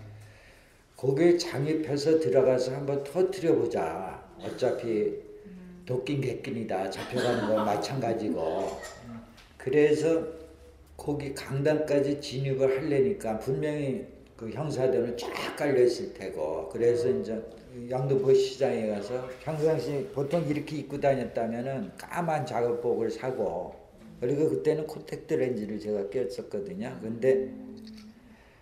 거기에 0.97 1.37
잠입해서 1.37 2.21
들어가서 2.21 2.75
한번 2.75 3.05
터트려 3.05 3.55
보자. 3.57 4.18
어차피 4.45 5.15
도끼 5.85 6.21
객긴이다. 6.21 6.91
잡혀가는 6.91 7.47
건 7.49 7.65
마찬가지고. 7.65 8.79
그래서 9.57 10.23
거기 10.97 11.35
강당까지 11.35 12.21
진입을 12.21 12.79
하려니까 12.79 13.39
분명히 13.39 14.07
그 14.37 14.51
형사들은 14.51 15.17
쫙 15.17 15.57
깔려 15.57 15.83
있을 15.83 16.13
테고 16.15 16.69
그래서 16.71 17.09
이제 17.09 17.43
양도포 17.91 18.33
시장에 18.35 18.89
가서 18.89 19.29
평상시 19.43 20.09
보통 20.15 20.45
이렇게 20.49 20.77
입고 20.77 21.01
다녔다면은 21.01 21.93
까만 21.97 22.47
작업복을 22.47 23.11
사고 23.11 23.75
그리고 24.21 24.49
그때는 24.49 24.87
콘택트 24.87 25.35
렌즈를 25.35 25.79
제가 25.79 26.09
꼈었거든요. 26.11 26.99
근데 27.01 27.53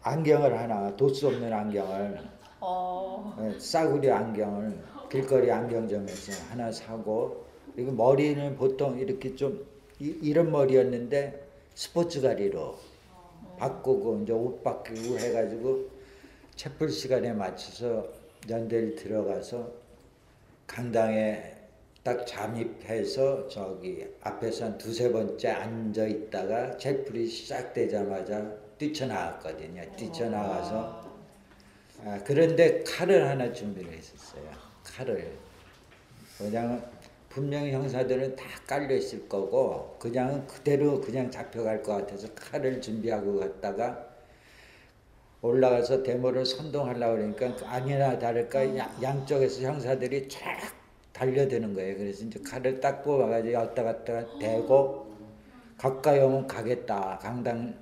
안경을 0.03 0.59
하나 0.59 0.95
도수 0.97 1.29
없는 1.29 1.53
안경을 1.53 2.21
어. 2.61 3.37
예, 3.41 3.59
싸구려 3.59 4.15
안경을 4.15 4.79
길거리 5.11 5.51
안경점에서 5.51 6.51
하나 6.51 6.71
사고 6.73 7.45
그리고 7.75 7.93
머리는 7.93 8.57
보통 8.57 8.99
이렇게 8.99 9.35
좀 9.37 9.65
이, 10.01 10.07
이런 10.23 10.51
머리였는데 10.51 11.47
스포츠 11.75 12.21
가리로 12.21 12.79
바꾸고 13.59 14.23
이제 14.23 14.33
옷 14.33 14.63
바뀌고 14.63 15.19
해가지고 15.19 15.89
채플 16.57 16.89
시간에 16.91 17.33
맞춰서 17.33 18.09
연대를 18.49 18.97
들어가서 18.97 19.71
강당에 20.67 21.55
딱 22.03 22.27
잠입해서 22.27 23.49
저기 23.49 24.07
앞에서 24.21 24.67
한 24.67 24.79
두세 24.79 25.11
번째 25.11 25.49
앉아 25.49 26.07
있다가 26.07 26.77
채플이 26.77 27.27
시작되자마자 27.27 28.49
뛰쳐나왔거든요. 28.79 29.83
뛰쳐나와서 29.97 31.06
아, 32.05 32.19
그런데 32.25 32.83
칼을 32.85 33.27
하나 33.29 33.53
준비를 33.53 33.93
했었어요. 33.93 34.43
칼을. 34.85 35.33
왜냐하면 36.41 36.85
분명히 37.29 37.73
형사들은 37.73 38.37
다 38.37 38.45
깔려 38.67 38.95
있을 38.95 39.29
거고 39.29 39.97
그냥 39.99 40.47
그대로 40.47 41.01
그냥 41.01 41.31
잡혀갈 41.31 41.83
것 41.83 41.93
같아서 41.97 42.29
칼을 42.35 42.81
준비하고 42.81 43.39
갔다가 43.41 44.07
올라가서 45.43 46.03
데모를 46.03 46.45
선동하려고 46.47 47.17
그러니까 47.35 47.71
아니나 47.71 48.19
다를까 48.19 48.77
야- 48.79 48.97
양쪽에서 49.03 49.63
형사들이 49.63 50.29
쫙 50.29 50.41
달려드는 51.13 51.75
거예요. 51.75 51.97
그래서 51.97 52.25
이제 52.25 52.41
칼을 52.41 52.81
딱 52.81 53.03
뽑아가지고 53.03 53.57
왔다 53.57 53.83
갔다 53.83 54.39
대고 54.39 55.15
가까이 55.79 56.19
오면 56.21 56.47
가겠다. 56.47 57.19
강당 57.21 57.75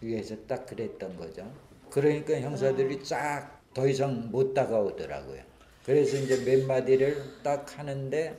위에서 0.00 0.34
딱 0.48 0.66
그랬던 0.66 1.16
거죠. 1.16 1.48
그러니까 1.90 2.40
형사들이 2.40 3.02
쫙 3.04 3.55
더 3.76 3.86
이상 3.86 4.30
못 4.30 4.54
다가오더라고요. 4.54 5.42
그래서 5.84 6.16
이제 6.16 6.42
몇 6.46 6.66
마디를 6.66 7.42
딱 7.42 7.78
하는데 7.78 8.34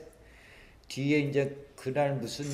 뒤에 0.88 1.20
이제 1.20 1.56
그날 1.76 2.16
무슨 2.16 2.46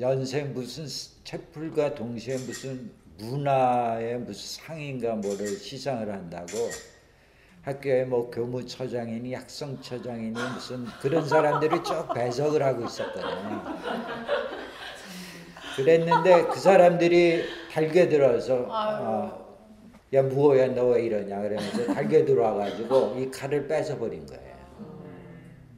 연생 0.00 0.54
무슨 0.54 0.86
채플과 1.22 1.94
동시에 1.94 2.38
무슨 2.38 2.90
문화의 3.18 4.20
무슨 4.20 4.64
상인가 4.64 5.14
뭐를 5.16 5.46
시상을 5.48 6.10
한다고 6.10 6.70
학교에 7.60 8.04
뭐 8.06 8.30
교무처장이니 8.30 9.34
학성처장이니 9.34 10.32
무슨 10.54 10.86
그런 11.02 11.28
사람들이 11.28 11.84
쭉 11.84 12.08
배석을 12.14 12.62
하고 12.62 12.86
있었거든요. 12.86 13.64
그랬는데 15.76 16.46
그 16.46 16.58
사람들이 16.58 17.44
달겨들어서 17.70 18.66
어, 18.70 19.43
야 20.14 20.22
무호야 20.22 20.68
너 20.74 20.86
왜 20.92 21.04
이러냐 21.06 21.40
그러면서 21.42 21.92
달겨들어와가지고 21.92 23.18
이 23.18 23.30
칼을 23.30 23.66
뺏어버린 23.66 24.26
거예요. 24.26 24.54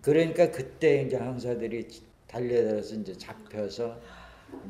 그러니까 0.02 0.50
그때 0.50 1.02
이제 1.02 1.16
형사들이 1.16 1.88
달려들어서 2.26 2.94
이제 2.96 3.12
잡혀서 3.16 3.98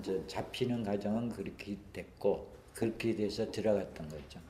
이제 0.01 0.23
잡히는 0.27 0.85
과정은 0.85 1.31
그렇게 1.31 1.77
됐고 1.93 2.47
그렇게 2.75 3.15
돼서 3.17 3.51
들어갔던 3.51 4.09
거죠. 4.09 4.41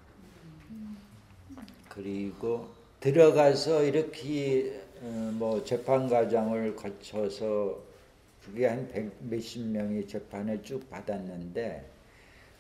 그리고 1.89 2.69
들어가서 3.01 3.85
이렇게 3.85 4.81
어, 5.03 5.31
뭐 5.35 5.63
재판 5.65 6.09
과정을 6.09 6.77
거쳐서 6.77 7.79
그게 8.45 8.67
한 8.67 8.89
백 8.89 9.11
몇십 9.21 9.67
명이 9.67 10.07
재판을 10.07 10.63
쭉 10.63 10.89
받았는데 10.91 11.85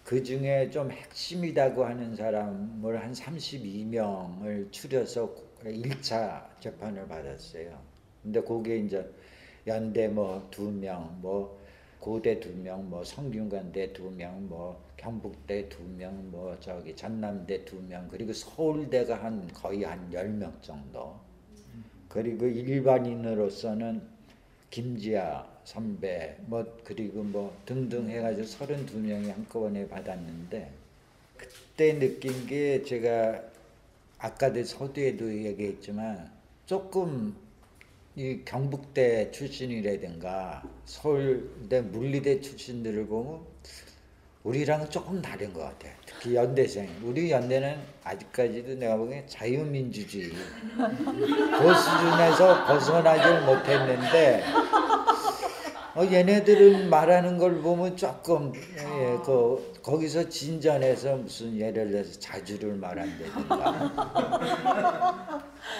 그 0.07 0.23
중에 0.23 0.71
좀 0.71 0.89
핵심이라고 0.93 1.85
하는 1.85 2.15
사람을 2.15 3.03
한 3.03 3.13
32명을 3.13 4.71
추려서 4.71 5.35
1차 5.65 6.47
재판을 6.61 7.09
받았어요. 7.09 7.77
근데 8.23 8.41
거기에 8.41 8.77
이제 8.79 9.05
연대 9.67 10.07
뭐 10.07 10.47
두 10.53 10.71
명, 10.71 11.19
뭐 11.21 11.59
고대 11.99 12.39
두 12.39 12.51
명, 12.55 12.89
뭐 12.89 13.03
성균관대 13.03 13.93
두 13.95 14.09
명, 14.13 14.49
뭐 14.49 14.81
경북대 14.97 15.69
두 15.69 15.83
명, 15.83 16.31
뭐 16.31 16.57
저기 16.61 16.95
전남대 16.95 17.65
두 17.65 17.83
명, 17.83 18.07
그리고 18.09 18.33
서울대가 18.33 19.17
한 19.25 19.49
거의 19.53 19.83
한 19.83 20.09
열 20.13 20.29
명 20.31 20.57
정도. 20.63 21.19
그리고 22.09 22.47
일반인으로서는 22.47 24.01
김지아 24.71 25.45
선배, 25.67 26.37
뭐 26.47 26.65
그리고 26.85 27.25
뭐 27.25 27.55
등등 27.67 28.09
해가지고 28.09 28.47
32명이 28.47 29.33
한꺼번에 29.33 29.89
받았는데 29.89 30.71
그때 31.37 31.99
느낀 31.99 32.47
게 32.47 32.85
제가 32.85 33.43
아까도 34.19 34.63
서두에도 34.63 35.29
얘기했지만 35.45 36.31
조금 36.67 37.35
이 38.15 38.43
경북대 38.45 39.33
출신이라든가 39.33 40.63
서울대 40.85 41.81
물리대 41.81 42.41
출신들을 42.41 43.09
보면 43.09 43.41
우리랑은 44.45 44.89
조금 44.89 45.21
다른 45.21 45.53
것 45.53 45.63
같아요. 45.63 45.93
특히 46.07 46.37
연대생. 46.37 46.89
우리 47.03 47.33
연대는 47.33 47.77
아직까지도 48.05 48.77
내가 48.77 48.97
보기엔 48.97 49.27
자유민주주의 49.27 50.31
그 50.31 51.75
수준에서 51.75 52.67
벗어나질 52.67 53.41
못했는데 53.41 54.45
어, 55.97 56.05
얘네들은 56.05 56.91
말하는 56.91 57.39
걸 57.39 57.63
보면 57.63 57.97
조금 57.97 58.53
예, 58.55 59.17
그 59.25 59.73
거기서 59.83 60.29
진전해서 60.29 61.17
무슨 61.17 61.57
예를 61.59 61.91
들어서 61.91 62.21
자주를 62.21 62.75
말한다든가. 62.75 63.93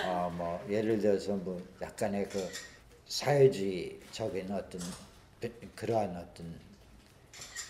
어, 0.07 0.33
뭐 0.37 0.65
예를 0.71 0.99
들어서 0.99 1.35
뭐 1.35 1.61
약간의 1.83 2.31
그 2.31 2.49
사회주의적인 3.07 4.51
어떤 4.53 4.81
그- 5.39 5.69
그러한 5.75 6.11
어떤 6.17 6.55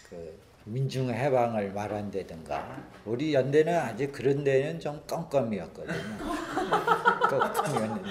그 0.09 0.39
민중 0.69 1.11
해방을 1.11 1.73
말한다든가 1.73 2.83
우리 3.05 3.33
연대는 3.35 3.73
아직 3.73 4.11
그런 4.11 4.43
데는 4.43 4.81
좀 4.81 5.01
껌껌이었거든요. 5.07 5.95
껌껌이었는데 7.31 8.11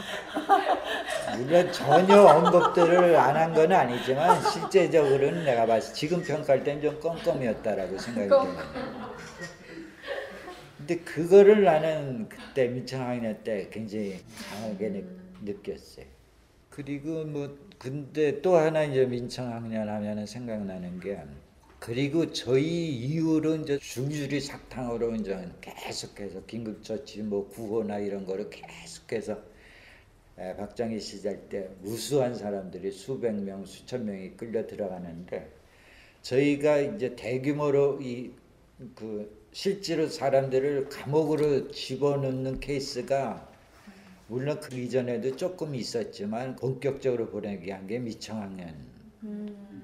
물론 1.38 1.72
전혀 1.74 2.22
언급들을 2.22 3.16
안 3.18 3.36
한 3.36 3.54
건 3.54 3.74
아니지만 3.74 4.42
실제적으로는 4.42 5.44
내가 5.44 5.66
봤을 5.66 5.90
때 5.94 6.00
지금 6.00 6.24
평가할 6.24 6.64
때는 6.64 6.82
좀 6.82 7.00
껌껌이었다라고 7.02 7.98
생각이 7.98 8.30
들어요. 8.30 8.56
근데 10.78 10.98
그거를 11.00 11.64
나는 11.66 12.30
그때 12.30 12.68
민청학년 12.70 13.44
때 13.44 13.68
굉장히 13.70 14.24
강하게 14.50 14.90
느, 14.90 15.04
느꼈어요. 15.44 16.06
그리고 16.70 17.26
뭐 17.26 17.58
근데 17.78 18.42
또 18.42 18.56
하나 18.56 18.84
이제 18.84 19.06
민청학년 19.06 19.90
하면은 19.90 20.26
생각나는 20.26 21.02
게 21.02 21.18
그리고 21.86 22.32
저희 22.34 22.96
이후로 22.96 23.58
이제 23.58 23.78
줄줄이 23.78 24.42
사탕으로 24.42 25.16
이제 25.16 25.48
계속해서 25.62 26.46
긴급처치 26.46 27.22
뭐 27.22 27.48
구호나 27.48 28.00
이런 28.00 28.26
거를 28.26 28.50
계속해서 28.50 29.38
에, 30.38 30.56
박정희 30.56 31.00
시절 31.00 31.48
때 31.48 31.70
무수한 31.82 32.34
사람들이 32.34 32.92
수백 32.92 33.36
명, 33.36 33.66
수천 33.66 34.06
명이 34.06 34.32
끌려 34.32 34.66
들어가는데 34.66 35.50
저희가 36.24 36.80
이제 36.80 37.16
대규모로 37.16 38.00
이 38.02 38.46
그 38.94 39.46
실제로 39.54 40.08
사람들을 40.08 40.90
감옥으로 40.90 41.72
집어넣는 41.72 42.60
케이스가 42.60 43.50
물론 44.28 44.60
그 44.60 44.76
이전에도 44.76 45.36
조금 45.38 45.76
있었지만 45.76 46.56
본격적으로 46.58 47.30
보내기 47.30 47.72
한게 47.72 48.00
미청학년 48.00 48.76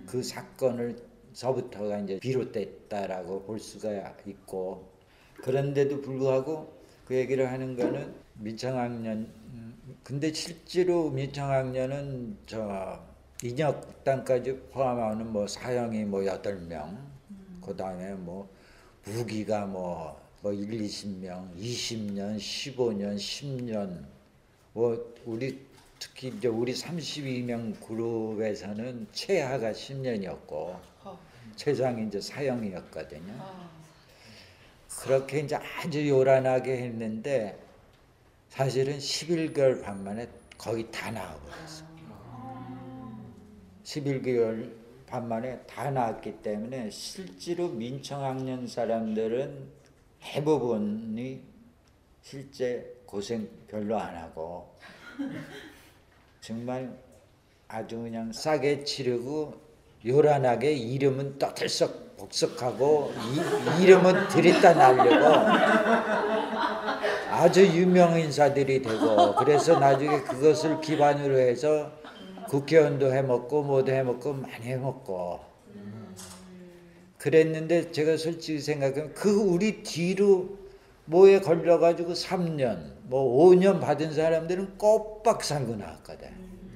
그 0.07 0.21
사건을 0.21 0.97
서부터가 1.33 1.99
이제 1.99 2.19
비롯됐다라고 2.19 3.43
볼 3.43 3.59
수가 3.59 4.13
있고 4.25 4.89
그런데도 5.35 6.01
불구하고 6.01 6.81
그 7.05 7.15
얘기를 7.15 7.51
하는 7.51 7.75
거는 7.75 8.13
민청학년 8.35 9.29
음, 9.53 9.97
근데 10.03 10.31
실제로 10.33 11.09
민청학년은 11.09 12.37
저 12.45 13.11
인혁단까지 13.43 14.55
포함하는 14.71 15.31
뭐 15.31 15.47
사형이 15.47 16.05
뭐 16.05 16.25
여덟 16.25 16.59
명, 16.59 16.95
그다음에 17.65 18.13
뭐 18.13 18.47
무기가 19.03 19.65
뭐, 19.65 20.21
뭐 20.41 20.53
1, 20.53 20.69
20명, 20.69 21.55
20년, 21.57 22.37
15년, 22.37 23.15
10년 23.15 24.05
뭐 24.73 25.13
우리 25.25 25.59
특히 25.97 26.29
이제 26.29 26.47
우리 26.47 26.73
32명 26.73 27.79
그룹에서는 27.85 29.07
최하가 29.11 29.71
10년이었고 29.71 30.51
어. 30.51 30.90
최장이 31.61 32.07
이제 32.07 32.19
사형이었거든요. 32.19 33.33
아, 33.37 33.69
그렇게 34.89 35.41
이제 35.41 35.55
아주 35.55 36.09
요란하게 36.09 36.75
했는데 36.75 37.63
사실은 38.49 38.97
11개월 38.97 39.83
반 39.83 40.03
만에 40.03 40.27
거의 40.57 40.89
다 40.89 41.11
나와버렸어. 41.11 41.85
11개월 43.83 44.73
반 45.05 45.27
만에 45.27 45.59
다 45.67 45.91
나왔기 45.91 46.41
때문에 46.41 46.89
실제로 46.89 47.69
민청학년 47.69 48.65
사람들은 48.65 49.69
대부분이 50.19 51.43
실제 52.23 52.91
고생 53.05 53.47
별로 53.67 53.99
안 53.99 54.15
하고 54.15 54.73
정말 56.41 56.91
아주 57.67 57.99
그냥 57.99 58.31
싸게 58.31 58.83
치르고 58.83 59.70
요란하게 60.05 60.73
이름은 60.73 61.37
떠들썩 61.37 62.17
복석하고 62.17 63.13
이, 63.79 63.83
이름은 63.83 64.27
들이다 64.27 64.73
날리고 64.73 65.25
아주 67.31 67.65
유명 67.65 68.19
인사들이 68.19 68.81
되고 68.81 69.35
그래서 69.35 69.79
나중에 69.79 70.21
그것을 70.21 70.81
기반으로 70.81 71.37
해서 71.39 71.91
국회의원도 72.47 73.13
해먹고 73.13 73.63
뭐도 73.63 73.91
해먹고 73.91 74.33
많이 74.33 74.65
해먹고. 74.65 75.39
그랬는데 77.17 77.91
제가 77.91 78.17
솔직히 78.17 78.59
생각하면 78.59 79.13
그 79.13 79.29
우리 79.31 79.83
뒤로 79.83 80.57
뭐에 81.05 81.39
걸려가지고 81.39 82.13
3년 82.13 82.93
뭐 83.03 83.49
5년 83.49 83.79
받은 83.79 84.13
사람들은 84.13 84.77
꼬박 84.77 85.43
살고 85.43 85.75
나왔거든. 85.75 86.27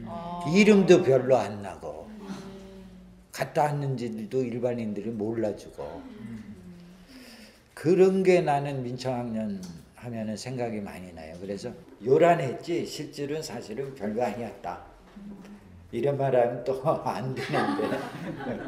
아. 0.07 0.45
이름도 0.55 1.03
별로 1.03 1.35
안 1.35 1.61
나고 1.61 2.04
갔다 3.35 3.63
왔는지도 3.63 4.41
일반인들이 4.43 5.09
몰라주고 5.09 6.01
그런 7.73 8.23
게 8.23 8.39
나는 8.39 8.81
민청학년 8.81 9.61
하면은 9.95 10.37
생각이 10.37 10.79
많이 10.79 11.11
나요. 11.11 11.35
그래서 11.41 11.69
요란했지 12.05 12.85
실제로는 12.85 13.43
사실은 13.43 13.93
별거 13.93 14.23
아니었다. 14.23 14.81
이런 15.91 16.17
말하면 16.17 16.63
또 16.63 16.81
안 17.03 17.35
되는데 17.35 17.99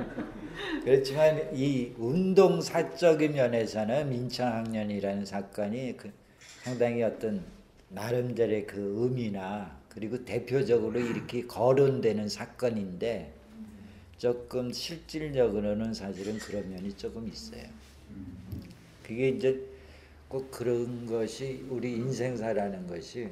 그렇지만 0.84 1.56
이 1.56 1.94
운동 1.98 2.60
사적인 2.60 3.36
면에서는 3.36 4.10
민청학년이라는 4.10 5.26
사건이 5.26 5.96
그 5.96 6.12
상당히 6.64 7.04
어떤 7.04 7.42
나름대로의 7.88 8.68
그 8.68 8.96
의미나 8.98 9.78
그리고 9.88 10.26
대표적으로 10.26 11.00
이렇게 11.00 11.48
거론되는 11.48 12.28
사건인데 12.28 13.37
조금 14.18 14.74
실질적으로는 14.74 15.94
사실은 15.94 16.40
그런 16.40 16.70
면이 16.72 16.94
조금 16.98 17.28
있어요. 17.28 17.64
그게 19.04 19.30
이제 19.30 19.64
꼭 20.28 20.50
그런 20.50 21.06
것이 21.06 21.66
우리 21.70 21.94
인생사라는 21.94 22.88
것이 22.88 23.30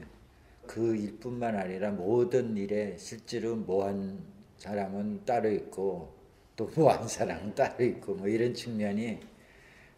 그 0.68 0.96
일뿐만 0.96 1.56
아니라 1.56 1.92
모든 1.92 2.56
일에 2.56 2.96
실제로 2.98 3.56
뭐한 3.56 4.20
사람은 4.58 5.26
따로 5.26 5.50
있고 5.52 6.14
또 6.56 6.70
뭐한 6.78 7.08
사람은 7.08 7.56
따로 7.56 7.84
있고 7.84 8.14
뭐 8.14 8.28
이런 8.28 8.54
측면이 8.54 9.20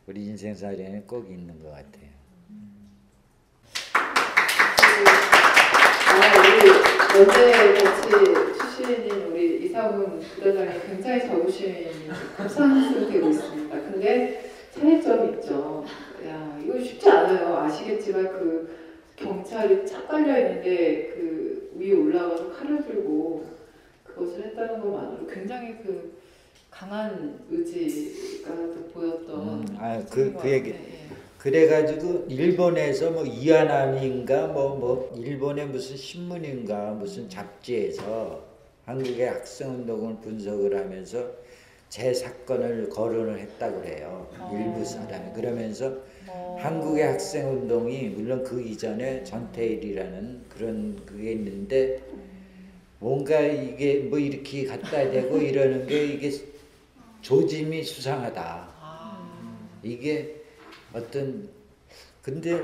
우리 0.07 0.25
인생사에는 0.25 1.05
꼭 1.05 1.29
있는 1.29 1.61
것 1.61 1.69
같아요. 1.69 2.07
아, 6.09 6.39
우리 6.39 6.69
어제 7.13 7.73
같이 7.73 8.66
출신인 8.77 9.25
우리 9.31 9.65
이상훈 9.65 10.19
부단장이 10.19 10.79
굉장히 10.87 11.19
자부심이 11.21 11.87
감상스럽게 12.37 13.27
있습니다. 13.29 13.81
근데 13.81 14.51
차이점이 14.73 15.33
있죠. 15.37 15.83
야, 16.27 16.59
이거 16.63 16.79
쉽지 16.79 17.09
않아요. 17.09 17.57
아시겠지만 17.57 18.31
그 18.33 18.77
경찰이 19.15 19.85
쫙 19.85 20.07
깔려 20.07 20.37
있는데 20.39 21.07
그 21.15 21.71
위에 21.75 21.93
올라가서 21.93 22.51
칼을 22.53 22.85
들고 22.85 23.45
그것을 24.03 24.45
했다는 24.45 24.79
것만으로 24.81 25.25
굉장히 25.27 25.75
그 25.83 26.15
강한 26.69 27.39
의지가 27.49 28.49
그 28.55 28.91
보였던 28.93 29.39
음, 29.39 29.65
아, 29.79 29.99
그- 30.11 30.33
그 30.39 30.49
얘기- 30.51 30.71
같아요. 30.71 30.85
예. 30.87 30.97
그래가지고 31.39 32.25
일본에서 32.29 33.11
뭐 33.11 33.23
이하남인가 33.25 34.47
뭐 34.47 34.75
뭐 34.75 35.11
일본의 35.17 35.67
무슨 35.67 35.95
신문인가 35.95 36.91
무슨 36.91 37.27
잡지에서 37.29 38.43
한국의 38.87 39.27
학생운동을 39.27 40.15
분석을 40.21 40.79
하면서 40.79 41.29
제 41.89 42.13
사건을 42.13 42.89
거론을 42.89 43.37
했다 43.39 43.71
그래요 43.71 44.29
일부 44.51 44.83
사람이 44.83 45.33
그러면서 45.33 45.97
어. 46.27 46.57
한국의 46.59 47.03
학생운동이 47.03 48.09
물론 48.09 48.43
그 48.43 48.61
이전에 48.61 49.23
전태일이라는 49.25 50.45
그런 50.49 51.05
그게 51.05 51.33
있는데 51.33 52.01
뭔가 52.99 53.39
이게 53.41 53.99
뭐 53.99 54.17
이렇게 54.17 54.65
갖다 54.65 55.11
대고 55.11 55.37
이러는 55.43 55.85
게 55.85 56.05
이게 56.05 56.31
조짐이 57.21 57.83
수상하다. 57.83 58.41
아. 58.79 59.79
이게 59.83 60.43
어떤 60.93 61.49
근데 62.21 62.63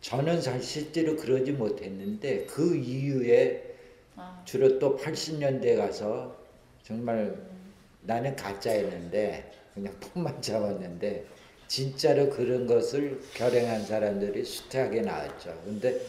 저는 0.00 0.40
사실 0.40 0.62
실제로 0.62 1.16
그러지 1.16 1.52
못했는데 1.52 2.46
그 2.46 2.76
이후에 2.76 3.67
아. 4.18 4.42
주로 4.44 4.78
또 4.78 4.96
80년대 4.96 5.76
가서 5.76 6.36
정말 6.82 7.36
나는 8.02 8.34
가짜였는데 8.36 9.52
그냥 9.74 9.94
폰만 10.00 10.40
잡았는데 10.42 11.24
진짜로 11.68 12.30
그런 12.30 12.66
것을 12.66 13.20
결행한 13.34 13.84
사람들이 13.84 14.44
숱하게 14.44 15.02
나왔죠. 15.02 15.54
근데 15.64 16.00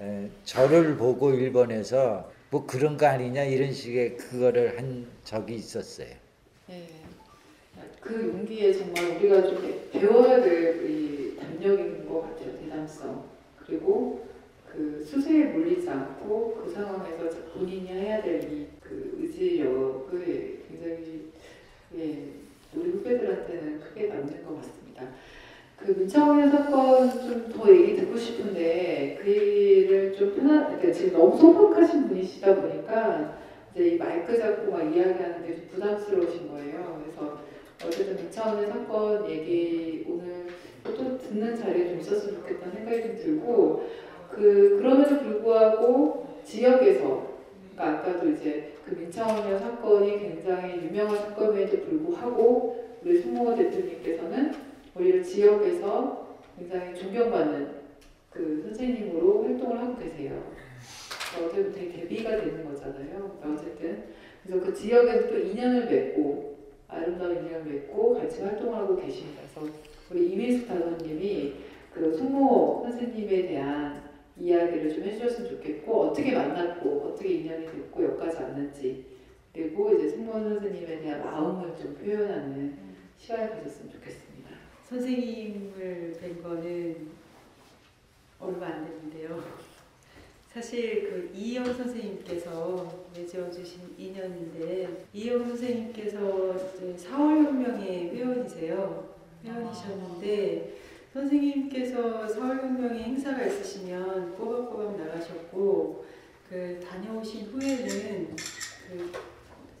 에, 0.00 0.28
저를 0.44 0.96
보고 0.96 1.30
일본에서 1.32 2.32
뭐 2.50 2.66
그런 2.66 2.96
거 2.96 3.06
아니냐 3.06 3.44
이런 3.44 3.72
식의 3.72 4.16
그거를 4.16 4.78
한 4.78 5.06
적이 5.22 5.56
있었어요. 5.56 6.08
예. 6.70 6.86
그 8.00 8.14
용기에 8.14 8.72
정말 8.72 9.16
우리가 9.16 9.42
좀 9.42 9.90
배워야 9.92 10.40
될 10.40 10.84
이 10.90 11.36
담력인 11.36 12.08
것 12.08 12.22
같아요. 12.22 12.58
대담성. 12.58 13.24
그리고 13.66 14.26
그 14.74 15.04
수세에 15.04 15.44
물리지 15.52 15.88
않고 15.88 16.62
그 16.64 16.70
상황에서 16.70 17.28
본인이 17.54 17.86
해야 17.88 18.20
될이그 18.20 19.18
의지력을 19.20 20.62
굉장히 20.68 21.30
예, 21.96 22.18
우리 22.74 22.90
후배들한테는 22.90 23.80
크게 23.80 24.08
남는 24.08 24.44
것 24.44 24.56
같습니다. 24.56 25.06
그 25.76 25.92
문창훈 25.92 26.50
사건 26.50 27.10
좀 27.10 27.44
더 27.52 27.72
얘기 27.72 27.94
듣고 27.96 28.16
싶은데 28.16 29.18
그 29.22 29.30
일을 29.30 30.12
좀 30.14 30.34
편한, 30.34 30.64
그러니까 30.66 30.92
지금 30.92 31.12
너무 31.18 31.38
소박하신 31.38 32.08
분이시다 32.08 32.56
보니까 32.60 33.38
이제 33.74 33.88
이 33.90 33.96
마이크 33.96 34.36
잡고 34.36 34.72
막 34.72 34.82
이야기하는 34.82 35.46
게좀 35.46 35.68
부담스러우신 35.72 36.48
거예요. 36.48 37.00
그래서 37.04 37.40
어쨌든 37.84 38.16
민차원의 38.16 38.66
사건 38.68 39.30
얘기 39.30 40.04
오늘 40.08 40.46
또 40.82 41.16
듣는 41.18 41.56
자리에 41.56 41.88
좀 41.88 42.00
있었으면 42.00 42.40
좋겠다는 42.40 42.74
생각이 42.74 43.02
좀 43.02 43.16
들고 43.16 43.88
그 44.34 44.78
그럼에도 44.78 45.18
불구하고 45.20 46.26
지역에서 46.44 47.34
그러니까 47.74 47.98
아까도 47.98 48.30
이제 48.30 48.74
그 48.84 48.94
민차원의 48.94 49.58
사건이 49.58 50.18
굉장히 50.20 50.76
유명한 50.84 51.16
사건임에도 51.16 51.80
불구하고 51.82 52.84
우리 53.04 53.20
송모 53.20 53.54
대표님께서는 53.56 54.52
오히려 54.96 55.22
지역에서 55.22 56.36
굉장히 56.58 56.94
존경받는 56.94 57.84
그 58.30 58.62
선생님으로 58.64 59.44
활동을 59.44 59.78
하고 59.78 59.96
계세요. 59.96 60.42
보면 61.38 61.72
되게 61.72 61.92
대비가 61.92 62.30
되는 62.30 62.64
거잖아요. 62.64 63.38
그러니까 63.40 63.62
어쨌든 63.62 64.04
그래서 64.42 64.64
그 64.64 64.74
지역에서 64.74 65.28
또 65.28 65.38
인연을 65.38 65.86
맺고 65.86 66.54
아름다운 66.88 67.38
인연을 67.38 67.64
맺고 67.64 68.14
같이 68.14 68.42
활동을 68.42 68.78
하고 68.78 68.96
계십니다. 68.96 69.42
그래서 69.54 69.72
우리 70.10 70.30
이민숙 70.30 70.68
단원님이 70.68 71.54
그 71.92 72.16
송모 72.16 72.82
선생님에 72.84 73.48
대한 73.48 74.02
이야기를 74.36 74.92
좀 74.92 75.04
해주셨으면 75.04 75.50
좋겠고 75.50 76.02
어떻게 76.02 76.32
만났고 76.32 77.08
어떻게 77.08 77.34
인연이 77.34 77.66
됐고 77.66 78.04
여기까지 78.04 78.36
왔는지 78.42 79.04
그리고 79.52 79.94
이제 79.94 80.08
송모 80.08 80.32
선생님에 80.32 81.00
대한 81.00 81.24
마음을 81.24 81.76
좀 81.76 81.94
표현하는 81.94 82.76
시간을 83.18 83.50
가졌으면 83.50 83.92
좋겠습니다. 83.92 84.50
선생님을 84.84 86.16
뵌 86.20 86.42
거는 86.42 87.08
얼마 88.40 88.66
안 88.66 88.84
됐는데요. 88.84 89.42
사실 90.52 91.10
그 91.10 91.30
이희영 91.34 91.72
선생님께서 91.72 93.06
맺어 93.16 93.50
주신 93.50 93.94
인연인데 93.98 95.04
이희영 95.12 95.48
선생님께서 95.48 96.56
이제 96.76 97.08
4월 97.08 97.44
혁명의 97.44 98.10
회원이세요. 98.10 99.14
회원이셨는데 99.44 100.74
선생님께서 101.14 102.26
4월혁명의 102.26 102.98
행사가 102.98 103.46
있으시면 103.46 104.34
꼬박꼬박 104.34 104.98
나가셨고 104.98 106.04
그 106.50 106.80
다녀오신 106.84 107.46
후에는 107.46 108.36
그 108.88 109.12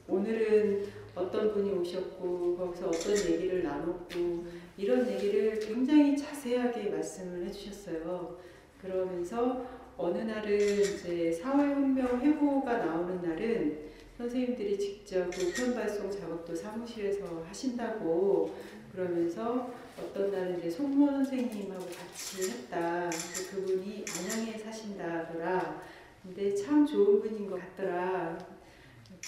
오늘은 0.06 0.86
어떤 1.16 1.52
분이 1.52 1.72
오셨고 1.72 2.56
거기서 2.56 2.86
어떤 2.88 3.16
얘기를 3.16 3.64
나눴고 3.64 4.46
이런 4.76 5.10
얘기를 5.10 5.58
굉장히 5.58 6.16
자세하게 6.16 6.90
말씀을 6.90 7.46
해주셨어요. 7.46 8.38
그러면서 8.80 9.66
어느 9.96 10.18
날은 10.18 10.56
이제 10.56 11.40
4월혁명 11.42 12.20
회고가 12.20 12.78
나오는 12.78 13.20
날은 13.20 13.78
선생님들이 14.18 14.78
직접 14.78 15.28
그 15.30 15.46
우편 15.48 15.74
발송 15.74 16.08
작업도 16.10 16.54
사무실에서 16.54 17.44
하신다고 17.48 18.54
그러면서 18.94 19.72
어떤 19.98 20.30
날은 20.30 20.58
이제 20.58 20.70
송모 20.70 21.10
선생님하고 21.10 21.84
같이 21.86 22.50
했다. 22.50 23.10
그분이 23.50 24.04
안양에 24.08 24.58
사신다더라. 24.58 25.82
근데 26.22 26.54
참 26.54 26.86
좋은 26.86 27.20
분인 27.20 27.50
것 27.50 27.60
같더라. 27.60 28.38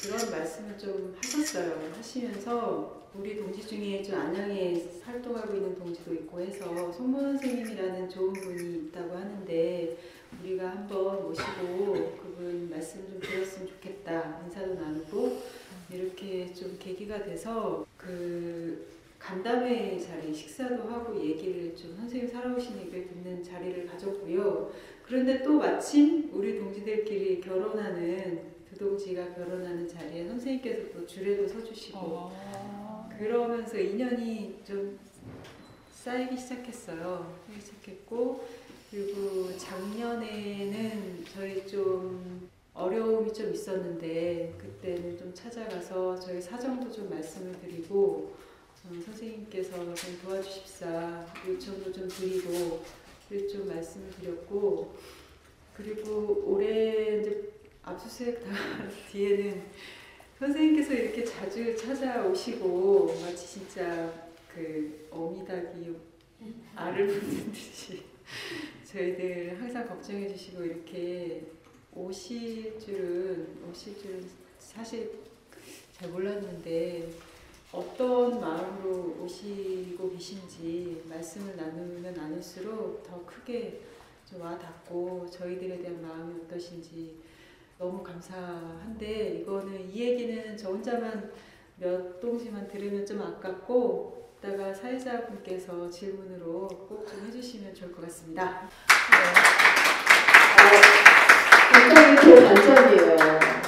그런 0.01 0.31
말씀을 0.31 0.79
좀 0.79 1.17
하셨어요. 1.21 1.93
하시면서 1.97 3.11
우리 3.14 3.37
동지 3.37 3.67
중에 3.67 4.03
좀 4.03 4.21
안양에 4.21 4.87
활동하고 5.03 5.55
있는 5.55 5.75
동지도 5.75 6.14
있고 6.14 6.41
해서 6.41 6.93
송모 6.93 7.21
선생님이라는 7.21 8.09
좋은 8.09 8.33
분이 8.33 8.89
있다고 8.89 9.17
하는데 9.17 9.99
우리가 10.43 10.71
한번 10.71 11.25
모시고 11.25 12.19
그분 12.23 12.69
말씀 12.71 13.09
좀 13.09 13.19
들었으면 13.21 13.69
좋겠다. 13.69 14.43
인사도 14.45 14.75
나누고 14.75 15.43
이렇게 15.91 16.53
좀 16.53 16.77
계기가 16.79 17.25
돼서 17.25 17.87
그 17.97 18.96
간담회 19.27 19.99
자리 19.99 20.33
식사도 20.33 20.85
하고 20.85 21.20
얘기를 21.20 21.74
좀 21.74 21.97
선생님 21.97 22.29
살아오신 22.29 22.79
얘기를 22.79 23.09
듣는 23.09 23.43
자리를 23.43 23.85
가졌고요. 23.85 24.70
그런데 25.03 25.43
또 25.43 25.55
마침 25.55 26.31
우리 26.33 26.57
동지들끼리 26.57 27.41
결혼하는 27.41 28.55
두 28.70 28.79
동지가 28.79 29.35
결혼하는 29.35 29.89
자리에 29.89 30.29
선생님께서 30.29 30.93
또 30.93 31.05
줄에도 31.05 31.49
서주시고 31.49 32.31
그러면서 33.18 33.77
인연이 33.77 34.61
좀 34.64 34.97
쌓이기 35.91 36.37
시작했어요. 36.37 37.37
쌓이기 37.49 37.66
시작했고 37.66 38.47
그리고 38.93 39.59
작년에는 39.59 41.24
저희 41.35 41.66
좀 41.66 42.49
어려움이 42.72 43.33
좀 43.33 43.53
있었는데 43.53 44.55
그때는 44.57 45.18
좀 45.18 45.35
찾아가서 45.35 46.20
저희 46.20 46.41
사정도 46.41 46.93
좀 46.93 47.11
말씀을 47.11 47.61
드리고 47.61 48.46
어, 48.89 49.03
선생님께서 49.05 49.95
좀 49.95 50.20
도와주십사 50.22 51.26
요청도 51.49 51.93
좀 51.93 52.07
드리고 52.09 52.84
그좀 53.28 53.66
말씀을 53.66 54.11
드렸고 54.12 54.95
그리고 55.76 56.45
올해 56.47 57.20
이제 57.20 57.53
압수수색 57.82 58.45
당한 58.45 58.89
뒤에는 59.11 59.62
선생님께서 60.39 60.95
이렇게 60.95 61.24
자주 61.24 61.76
찾아오시고 61.76 63.18
마치 63.22 63.55
진짜 63.55 64.30
그 64.55 65.09
어미닭이 65.11 65.97
알을 66.76 67.07
붓는 67.09 67.53
듯이 67.53 68.05
저희들 68.84 69.61
항상 69.61 69.89
걱정해 69.89 70.28
주시고 70.28 70.62
이렇게 70.64 71.45
오실 71.93 72.78
줄은 72.78 73.64
오실 73.68 73.99
줄은 73.99 74.28
사실 74.61 75.11
잘 75.93 76.09
몰랐는데 76.11 77.09
어떤 77.77 78.41
마음으로 78.41 79.16
오시고 79.22 80.11
계신지 80.11 81.03
말씀을 81.11 81.57
나누면 81.57 82.14
나눌수록 82.14 83.03
더 83.03 83.22
크게 83.27 83.83
좀 84.24 84.41
와닿고 84.41 85.27
저희들에 85.31 85.79
대한 85.83 86.01
마음이 86.01 86.41
어떠신지 86.45 87.16
너무 87.79 88.03
감사한데 88.03 89.41
이거는 89.43 89.91
이 89.93 90.01
얘기는 90.01 90.57
저 90.57 90.70
혼자만 90.70 91.31
몇 91.79 92.18
동지만 92.18 92.66
들으면 92.66 93.05
좀 93.05 93.20
아깝고 93.20 94.31
이따가 94.39 94.72
사회자분께서 94.72 95.91
질문으로 95.91 96.66
꼭 96.68 97.05
좀 97.07 97.27
해주시면 97.27 97.74
좋을 97.74 97.93
것 97.93 98.03
같습니다. 98.03 98.68
어, 100.57 101.79
굉장히 101.79 102.20
좋은 102.22 102.43
관점이에요. 102.55 103.16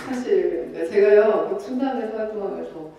사실 0.07 0.71
그러니까 0.73 0.91
제가요 0.91 1.51
그 1.57 1.63
충남에서 1.63 2.17
활동하면서 2.17 2.97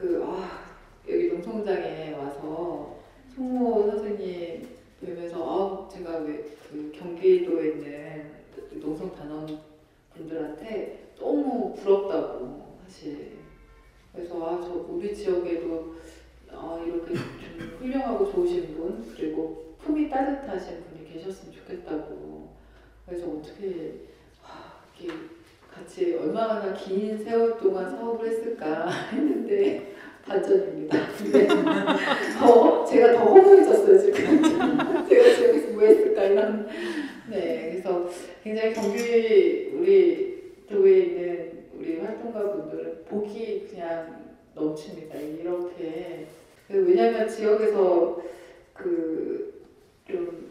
그 0.00 0.24
아, 0.24 0.64
여기 1.08 1.28
농성장에 1.28 2.14
와서 2.14 2.96
송모 3.34 3.90
선생님 3.90 4.68
뵈면서 5.00 5.86
아 5.86 5.88
제가 5.88 6.18
왜 6.18 6.60
그 6.70 6.92
경기도에 6.94 7.68
있는 7.70 8.30
농성 8.80 9.12
단원 9.16 9.60
분들한테 10.14 11.14
너무 11.18 11.74
부럽다고 11.74 12.78
사실. 12.84 13.38
그래서 14.12 14.36
아 14.46 14.60
저 14.60 14.86
우리 14.88 15.12
지역에도 15.14 15.96
아 16.48 16.80
이렇게 16.86 17.14
좀 17.14 17.76
훌륭하고 17.80 18.30
좋으신 18.30 18.76
분 18.76 19.12
그리고 19.16 19.74
품이 19.80 20.08
따뜻하신 20.08 20.84
분이 20.84 21.12
계셨으면 21.12 21.52
좋겠다고. 21.54 22.50
그래서 23.06 23.26
어떻게 23.28 24.06
아, 24.44 24.84
이렇게 24.96 25.18
같이 25.72 26.14
얼마나 26.14 26.74
긴 26.74 27.16
세월 27.22 27.56
동안 27.58 27.90
사업을 27.90 28.28
했을까 28.28 28.88
했는데 29.12 29.94
반전입니다. 30.24 30.98
근데 31.16 31.46
더 32.38 32.84
제가 32.84 33.12
더 33.12 33.18
허무해졌어요 33.24 33.98
지금. 33.98 34.42
제가 35.08 35.34
지역에서 35.34 35.72
뭐 35.72 35.82
했을까 35.82 36.24
이런. 36.24 36.68
네, 37.28 37.70
그래서 37.70 38.08
굉장히 38.42 38.74
경기 38.74 39.70
우리 39.74 40.52
도에 40.68 40.98
있는 40.98 41.52
우리 41.78 41.98
활동가 41.98 42.52
분들은 42.52 43.04
복이 43.04 43.68
그냥 43.70 44.34
넘칩니다. 44.54 45.18
이렇게 45.18 46.26
그 46.68 46.86
왜냐하면 46.86 47.28
지역에서 47.28 48.22
그좀 48.74 50.50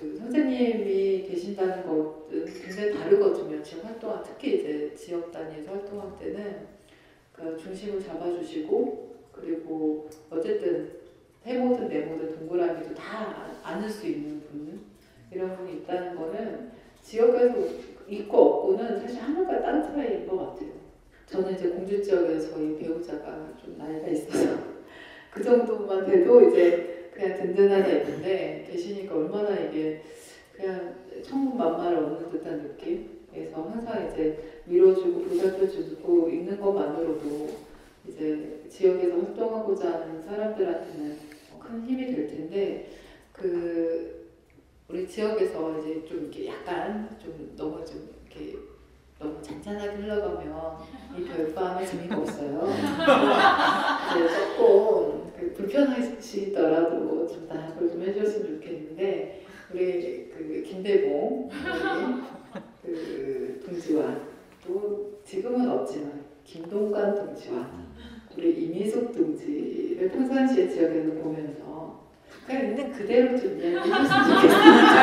그 0.00 0.16
선생님이 0.18 1.26
계신다는 1.28 1.86
것은 1.86 2.25
굉장히 2.30 2.92
다르거든요. 2.92 3.62
지역 3.62 3.84
활동한 3.84 4.22
특히 4.24 4.58
이제 4.58 4.94
지역 4.94 5.30
단위에서 5.30 5.72
활동할 5.72 6.18
때는 6.18 6.66
그 7.32 7.56
중심을 7.56 8.02
잡아주시고 8.02 9.16
그리고 9.32 10.08
어쨌든 10.30 10.90
해모든 11.44 11.88
내모든 11.88 12.38
동그라미도 12.38 12.94
다 12.94 13.52
안을 13.62 13.88
수 13.88 14.06
있는 14.06 14.40
분 14.40 14.80
이런 15.30 15.56
분이 15.56 15.78
있다는 15.78 16.16
거는 16.16 16.70
지역에서 17.02 17.54
있고 18.08 18.38
없고는 18.38 19.00
사실 19.00 19.20
하늘과 19.20 19.62
땅 19.62 19.82
차이인 19.82 20.26
것 20.26 20.36
같아요. 20.36 20.70
저는 21.26 21.54
이제 21.54 21.68
공주 21.68 22.02
지역에서 22.02 22.54
저희 22.54 22.78
배우자가 22.78 23.52
좀 23.62 23.76
나이가 23.78 24.08
있어서 24.08 24.56
그 25.30 25.42
정도만 25.42 26.06
돼도 26.06 26.48
이제 26.48 27.10
그냥 27.12 27.36
든든한 27.36 27.84
애인데 27.84 28.68
계시니까 28.70 29.14
얼마나 29.14 29.54
이게 29.58 30.02
그냥 30.52 30.94
천군만마를 31.22 31.98
얻는 31.98 32.30
듯한 32.30 32.62
느낌. 32.62 33.16
그래서 33.32 33.62
항상 33.62 34.10
이제 34.10 34.62
밀어주고 34.64 35.24
보살펴주고 35.24 36.28
있는 36.28 36.60
것만으로도 36.60 37.48
이제 38.08 38.62
지역에서 38.68 39.16
활동하고자 39.16 39.92
하는 39.92 40.22
사람들한테는 40.24 41.18
큰 41.60 41.84
힘이 41.84 42.06
될 42.06 42.28
텐데 42.28 42.90
그 43.32 44.26
우리 44.88 45.06
지역에서 45.06 45.80
이제 45.80 46.04
좀 46.06 46.22
이렇게 46.22 46.46
약간 46.46 47.08
좀 47.22 47.52
너무 47.56 47.84
좀 47.84 48.08
이렇게 48.24 48.56
너무 49.18 49.42
잔잔하게 49.42 49.96
흘러가면 49.96 50.78
이 51.18 51.24
별밤에 51.24 51.84
재미가 51.84 52.18
없어요. 52.18 52.68
이제 54.10 54.28
조금 54.56 55.32
그 55.36 55.52
불편하시더라도 55.54 57.26
좀 57.26 57.48
답을 57.48 57.88
좀 57.90 58.02
해줬으면 58.02 58.60
좋겠는데 58.60 59.35
우리 59.76 60.30
그 60.30 60.62
김대봉 60.66 61.50
우리 62.82 62.94
그 62.94 63.62
동지와 63.66 64.16
또 64.66 65.20
지금은 65.22 65.68
없지만 65.68 66.24
김동관 66.44 67.14
동지와 67.14 67.70
우리 68.38 68.52
이미숙 68.52 69.14
동지를 69.14 70.08
평상시에 70.08 70.70
지역에서 70.70 71.10
보면서 71.20 72.00
그냥 72.46 72.68
있는 72.68 72.90
그대로 72.90 73.38
좀 73.38 73.60
이야기해줬으면 73.60 74.40
좋겠습니다. 74.40 74.96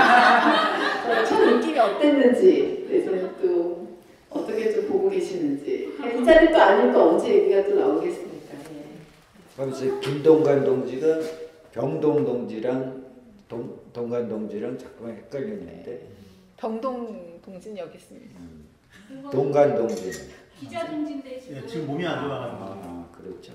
첫 1.25 1.39
느낌이 1.39 1.77
어땠는지 1.77 2.85
그래서 2.87 3.29
또 3.39 3.87
어떻게 4.31 4.73
좀 4.73 4.87
보고 4.87 5.07
계시는지 5.07 5.93
이 6.19 6.25
자리 6.25 6.51
또 6.51 6.57
아닐 6.57 6.91
또 6.91 7.09
언제 7.11 7.31
얘기가 7.31 7.63
또 7.67 7.75
나오겠습니까? 7.75 8.55
예. 8.73 8.85
그래서 9.55 9.99
김동관 9.99 10.63
동지가 10.63 11.19
병동 11.71 12.25
동지랑 12.25 13.02
동, 13.53 13.79
동관 13.93 14.27
동지랑 14.27 14.79
자꾸 14.79 15.07
헷갈렸는데 15.07 16.07
병동 16.57 17.39
동진 17.45 17.77
여기 17.77 17.97
있습니다. 17.99 18.39
동간 19.31 19.75
동진. 19.75 20.11
기자 20.59 20.87
동진대 20.87 21.35
예, 21.51 21.67
지금 21.67 21.85
몸이 21.87 22.07
안 22.07 22.23
좋아가지고. 22.25 22.63
아, 22.65 23.07
그렇죠. 23.11 23.53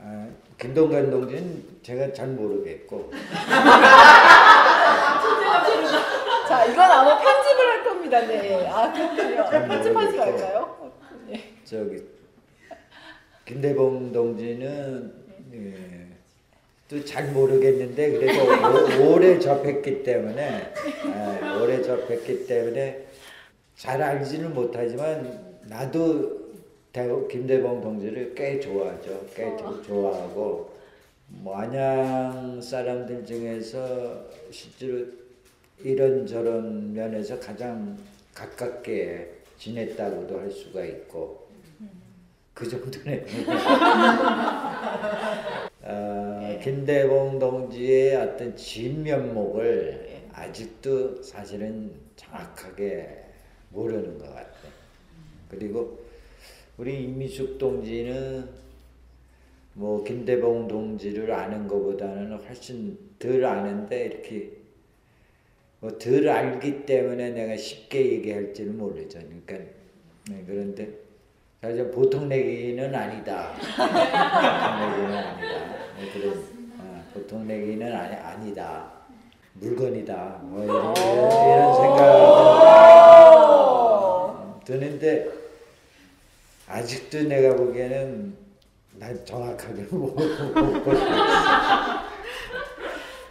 아, 0.00 0.28
김동관 0.60 1.10
동진 1.10 1.80
제가 1.82 2.12
잘 2.12 2.28
모르겠고 2.28 3.10
자, 6.48 6.64
이건 6.66 6.78
아마 6.90 7.18
편집을 7.18 7.66
할 7.66 7.82
겁니다. 7.84 8.20
네. 8.20 8.68
아, 8.68 8.92
그렇군요. 8.92 9.66
편집하지 9.66 10.16
말까요? 10.16 10.92
네. 11.26 11.54
저기 11.64 12.04
김대봉 13.46 14.12
동지는 14.12 15.24
예, 15.54 16.03
또 16.88 17.02
잘 17.04 17.32
모르겠는데 17.32 18.12
그래도 18.12 18.44
오, 18.44 19.14
오래 19.14 19.38
접했기 19.38 20.02
때문에 20.02 20.72
예, 21.06 21.48
오래 21.60 21.80
접했기 21.82 22.46
때문에 22.46 23.06
잘 23.76 24.02
알지는 24.02 24.52
못하지만 24.54 25.58
나도 25.62 26.44
대- 26.92 27.08
김대봉 27.30 27.80
동지를 27.80 28.34
꽤 28.34 28.60
좋아하죠. 28.60 29.26
꽤 29.34 29.56
조- 29.56 29.82
좋아하고 29.82 30.70
뭐 31.28 31.56
안양 31.56 32.60
사람들 32.60 33.24
중에서 33.24 34.22
실제로 34.50 35.06
이런저런 35.82 36.92
면에서 36.92 37.40
가장 37.40 37.96
가깝게 38.34 39.30
지냈다고도 39.58 40.38
할 40.38 40.50
수가 40.50 40.84
있고 40.84 41.48
그 42.52 42.68
정도네. 42.68 43.24
어, 45.82 46.33
김대봉 46.60 47.38
동지의 47.38 48.16
어떤 48.16 48.56
진면목을 48.56 50.22
아직도 50.32 51.22
사실은 51.22 51.92
정확하게 52.16 53.24
모르는 53.70 54.18
것 54.18 54.26
같아요. 54.26 54.72
그리고 55.48 56.04
우리 56.76 57.04
임미숙 57.04 57.58
동지는 57.58 58.48
뭐 59.74 60.02
김대봉 60.04 60.68
동지를 60.68 61.32
아는 61.32 61.66
것보다는 61.68 62.32
훨씬 62.38 62.98
덜 63.18 63.44
아는데 63.44 64.06
이렇게 64.06 64.50
뭐 65.80 65.98
덜 65.98 66.28
알기 66.28 66.86
때문에 66.86 67.30
내가 67.30 67.56
쉽게 67.56 68.12
얘기할지는 68.14 68.76
모르죠. 68.78 69.18
그러니까 69.18 69.58
네, 70.30 70.42
그런데 70.46 70.88
사실 71.64 71.90
보통 71.90 72.28
내기는 72.28 72.94
아니다. 72.94 73.54
보통 73.54 73.86
내기는 73.88 75.16
아니다. 75.16 75.48
네, 75.98 76.10
그런 76.12 76.44
어, 76.78 77.02
보통 77.14 77.46
내기는 77.48 77.90
아니, 77.96 78.14
아니다. 78.16 78.92
물건이다. 79.54 80.40
뭐 80.42 80.62
이런, 80.62 80.94
이런 80.94 81.74
생각 81.74 82.04
드는데 84.66 85.26
아직도 86.68 87.22
내가 87.22 87.56
보기에는 87.56 88.36
난 88.98 89.24
정확하게 89.24 89.84
못 89.90 90.14
보고 90.14 90.92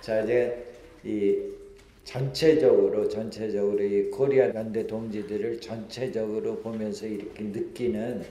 자 0.02 0.22
이제 0.22 0.74
이 1.04 1.53
전체적으로 2.04 3.08
전체적으로 3.08 3.82
이 3.82 4.10
코리아 4.10 4.54
연대 4.54 4.86
동지들을 4.86 5.62
전체적으로 5.62 6.58
보면서 6.60 7.06
이렇게 7.06 7.44
느끼는 7.44 8.24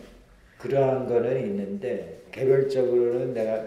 그러한 0.58 1.06
거는 1.06 1.46
있는데 1.46 2.22
개별적으로는 2.30 3.34
내가 3.34 3.66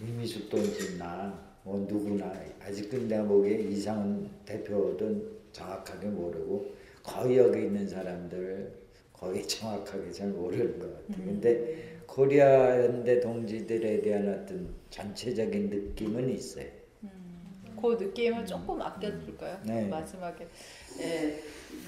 이미숙 0.00 0.48
동지나 0.48 1.48
뭐 1.62 1.86
누구나 1.88 2.32
아직도 2.60 3.06
내가 3.06 3.24
보기에 3.24 3.58
이상훈 3.60 4.28
대표든 4.46 5.22
정확하게 5.52 6.06
모르고 6.08 6.72
거의 7.02 7.38
여기 7.38 7.60
있는 7.60 7.86
사람들 7.86 8.72
거의 9.12 9.46
정확하게 9.46 10.10
잘 10.12 10.28
모르는 10.28 10.78
것 10.78 11.06
같아요. 11.06 11.26
근데 11.26 11.98
코리아 12.06 12.84
연대 12.84 13.20
동지들에 13.20 14.00
대한 14.00 14.28
어떤 14.28 14.68
전체적인 14.90 15.68
느낌은 15.68 16.30
있어요. 16.30 16.77
그 17.80 17.96
느낌을 18.02 18.44
조금 18.46 18.80
아껴둘까요? 18.82 19.58
네. 19.64 19.86
마지막에. 19.88 20.46
네, 20.98 21.40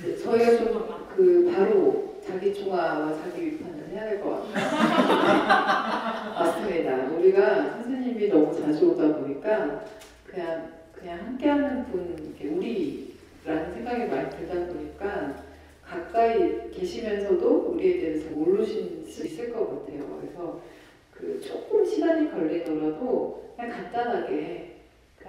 네, 0.02 0.16
저희가 0.16 0.56
좀 0.58 1.00
그 1.16 1.52
바로 1.54 2.14
자기 2.24 2.54
중화와 2.54 3.12
자기 3.14 3.50
비판을 3.58 3.88
해야 3.88 4.08
될 4.08 4.20
것 4.22 4.52
같아요. 4.52 6.34
맞습니다. 6.38 7.08
우리가 7.10 7.70
선생님이 7.72 8.28
너무 8.28 8.54
자주 8.58 8.90
오다 8.90 9.16
보니까 9.18 9.84
그냥 10.26 10.72
그냥 10.92 11.18
함께하는 11.18 11.84
분 11.86 12.16
이렇게 12.18 12.48
우리라는 12.54 13.72
생각이 13.74 14.04
많이 14.06 14.30
들다 14.30 14.66
보니까 14.72 15.34
가까이 15.84 16.70
계시면서도 16.70 17.48
우리에 17.72 18.00
대해서 18.00 18.30
모르실 18.30 19.04
수 19.06 19.26
있을 19.26 19.52
것 19.52 19.58
같아요. 19.84 20.18
그래서 20.20 20.60
그 21.12 21.40
조금 21.40 21.84
시간이 21.84 22.30
걸리더라도 22.30 23.52
그냥 23.56 23.70
간단하게 23.72 24.69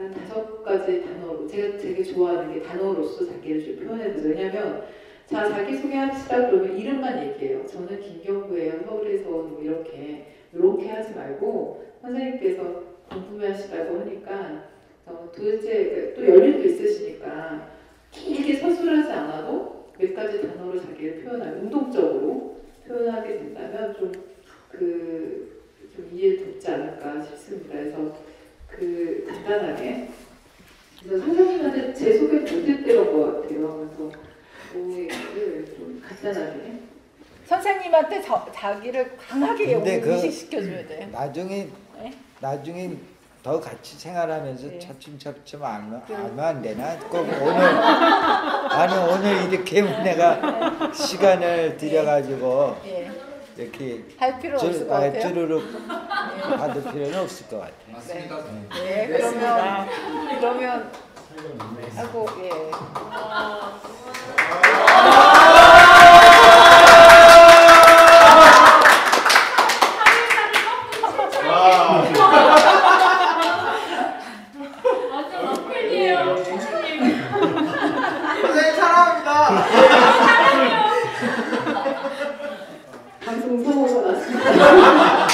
한 0.02 0.12
다섯 0.12 0.64
가지 0.64 1.04
단어로 1.04 1.45
제가 1.47 1.78
되게 1.78 2.04
좋아하는 2.04 2.52
게 2.52 2.62
단어로서 2.64 3.24
자기를 3.24 3.64
좀 3.64 3.86
표현해보죠. 3.86 4.30
왜냐면 4.30 4.84
자 5.28 5.47
자기 5.47 5.78
소개합시다 5.78 6.49
그러면 6.49 6.76
이름만 6.76 7.24
얘기해요. 7.24 7.68
저는 7.68 7.99
김경구예요. 7.99 8.82
서울에서 8.84 9.30
온뭐 9.30 9.62
이렇게 9.62 10.26
이렇게 10.54 10.89
하지 10.89 11.14
말고 11.14 11.86
선생님께서 12.02 12.84
궁금해하시다고 13.10 13.99
하니까 13.99 14.64
어, 15.06 15.32
도대체 15.36 16.14
또 16.16 16.28
연륜도 16.28 16.68
있으시니까 16.68 17.70
길게 18.10 18.56
서술하지 18.56 19.12
않아도 19.12 19.91
몇 19.99 20.16
가지 20.16 20.41
단어로 20.41 20.82
자기를 20.82 21.24
표현하는 21.24 21.62
운동적으로 21.62 22.58
표현하게 22.88 23.38
된다면 23.38 23.93
좀그좀 24.72 26.10
이해를 26.12 26.45
돕지 26.54 26.72
않을까 26.72 27.22
싶습니다. 27.22 27.76
그래서 27.76 28.30
그 28.72 29.26
간단하게 29.30 30.09
그래서 31.03 31.26
선생님한테 31.26 31.93
제 31.93 32.17
소개 32.17 32.38
못했던 32.39 33.11
것 33.11 33.41
같아요. 33.41 33.89
그래서 33.97 34.11
그 34.72 34.91
얘기를 34.93 35.65
좀 35.78 36.01
간단하게 36.07 36.74
선생님한테 37.45 38.22
저, 38.22 38.47
자기를 38.53 39.17
강하게 39.17 39.74
근데 39.74 39.99
그- 39.99 40.11
인식시켜줘야 40.11 40.88
돼. 40.88 41.09
나중에 41.11 41.67
네? 42.01 42.13
나중에 42.39 42.91
더 43.43 43.59
같이 43.59 43.97
생활하면서 43.97 44.67
네. 44.67 44.80
차츰차츰 44.80 45.63
알면 45.63 46.03
알면 46.07 46.39
안 46.39 46.61
되나? 46.61 46.97
꼭 46.99 47.22
오늘 47.22 47.63
아니 47.63 48.93
오늘 49.11 49.51
이렇게 49.51 49.82
내가 49.82 50.93
시간을 50.93 51.76
들여가지고 51.78 52.76
예. 52.86 53.11
이렇게 53.57 54.03
할 54.17 54.39
필요 54.39 54.57
줄- 54.59 54.69
없을 54.69 54.88
것 54.88 54.93
아, 54.95 54.99
같아요. 55.01 55.22
주르륵 55.28 55.63
받을 56.41 56.81
필요는 56.91 57.19
없을 57.19 57.47
것 57.47 57.59
같아요. 57.59 57.73
맞습니다. 57.93 58.43
네, 58.83 59.07
그러면 59.07 59.87
그러면 60.39 60.91
아이고 61.97 62.25
예. 62.43 62.49
완전 75.11 75.47
어플이에요. 75.47 76.35
선생님. 76.43 77.15
선생님 78.41 78.75
사랑합니다. 78.75 79.65
방송 83.25 83.63
사고가 83.63 84.11
났습니다. 84.11 85.27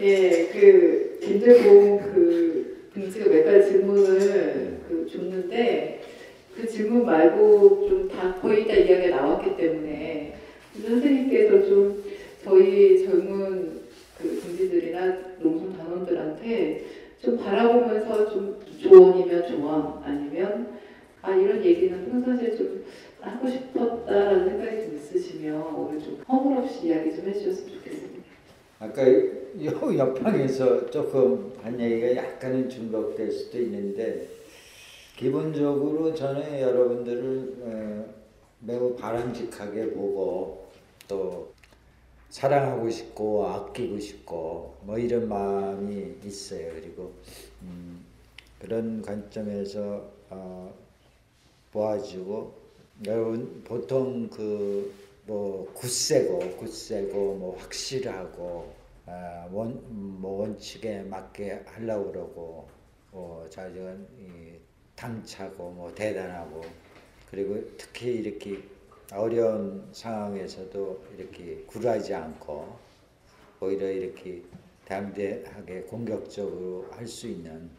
예, 0.00 0.48
그 0.48 1.18
김대봉 1.22 1.98
그 2.00 2.90
등지가 2.94 3.30
몇 3.30 3.44
가지 3.44 3.70
질문을 3.70 4.80
그 4.88 5.06
줬는데 5.10 6.02
그 6.56 6.66
질문 6.68 7.04
말고 7.06 7.88
좀 7.88 8.00
다 8.10 8.34
거의 8.40 8.66
다 8.66 8.74
이야기가 8.74 9.16
나왔기 9.16 9.56
때문에 9.56 10.34
선생님께서 10.74 11.64
좀 11.66 12.02
저희 12.44 13.04
젊은 13.04 13.80
그 14.18 14.40
동지들이나 14.42 15.16
농촌 15.38 15.76
단원들한테 15.78 16.84
좀 17.22 17.38
바라보면서 17.38 18.30
좀 18.30 18.60
조언이면 18.82 19.46
조언 19.46 20.02
아니면 20.04 20.78
아 21.22 21.34
이런 21.34 21.64
얘기는 21.64 22.10
평상시에 22.10 22.56
좀 22.56 22.84
하고 23.20 23.48
싶었다라는 23.48 24.48
생각이 24.50 24.82
좀 24.86 24.96
있으시면 24.96 25.62
오늘 25.74 25.98
좀 26.02 26.20
허물없이 26.28 26.88
이야기 26.88 27.14
좀 27.14 27.26
해주셨으면 27.28 27.74
좋겠습니다. 27.78 28.20
아까 28.80 29.10
요 29.10 29.98
옆방에서 29.98 30.90
조금 30.90 31.52
한 31.62 31.78
얘기가 31.80 32.16
약간은 32.16 32.68
중복될 32.68 33.30
수도 33.30 33.58
있는데 33.60 34.26
기본적으로 35.16 36.14
저는 36.14 36.60
여러분들을 36.60 37.54
어, 37.60 38.06
매우 38.60 38.94
바람직하게 38.96 39.90
보고 39.90 40.68
또 41.08 41.52
사랑하고 42.30 42.88
싶고 42.88 43.46
아끼고 43.46 43.98
싶고 43.98 44.76
뭐 44.82 44.96
이런 44.98 45.28
마음이 45.28 46.14
음, 47.62 48.04
그런 48.58 49.02
관점에서 49.02 50.10
어, 50.30 50.74
보아주고 51.72 52.54
여러분 53.06 53.62
보통 53.64 54.28
그 54.28 55.10
뭐 55.30 55.72
굳세고 55.74 56.56
굳세고 56.56 57.36
뭐 57.36 57.56
확실하고 57.56 58.74
아, 59.06 59.48
원, 59.52 59.80
뭐 60.20 60.40
원칙에 60.40 61.02
맞게 61.02 61.62
하려고 61.66 62.10
그러고 62.10 62.68
뭐이 63.12 64.58
당차고 64.96 65.70
뭐 65.70 65.94
대단하고 65.94 66.62
그리고 67.30 67.60
특히 67.78 68.14
이렇게 68.14 68.60
어려운 69.12 69.88
상황에서도 69.92 71.04
이렇게 71.16 71.62
굴하지 71.68 72.12
않고 72.12 72.76
오히려 73.60 73.88
이렇게 73.88 74.42
담대하게 74.90 75.82
공격적으로 75.82 76.86
할 76.90 77.06
수 77.06 77.28
있는 77.28 77.70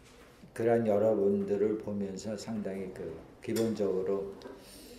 그런 0.53 0.88
여러분들을 0.88 1.78
보면서 1.80 2.38
상당히 2.38 2.89
그 2.93 3.18
기본적으로 3.43 4.34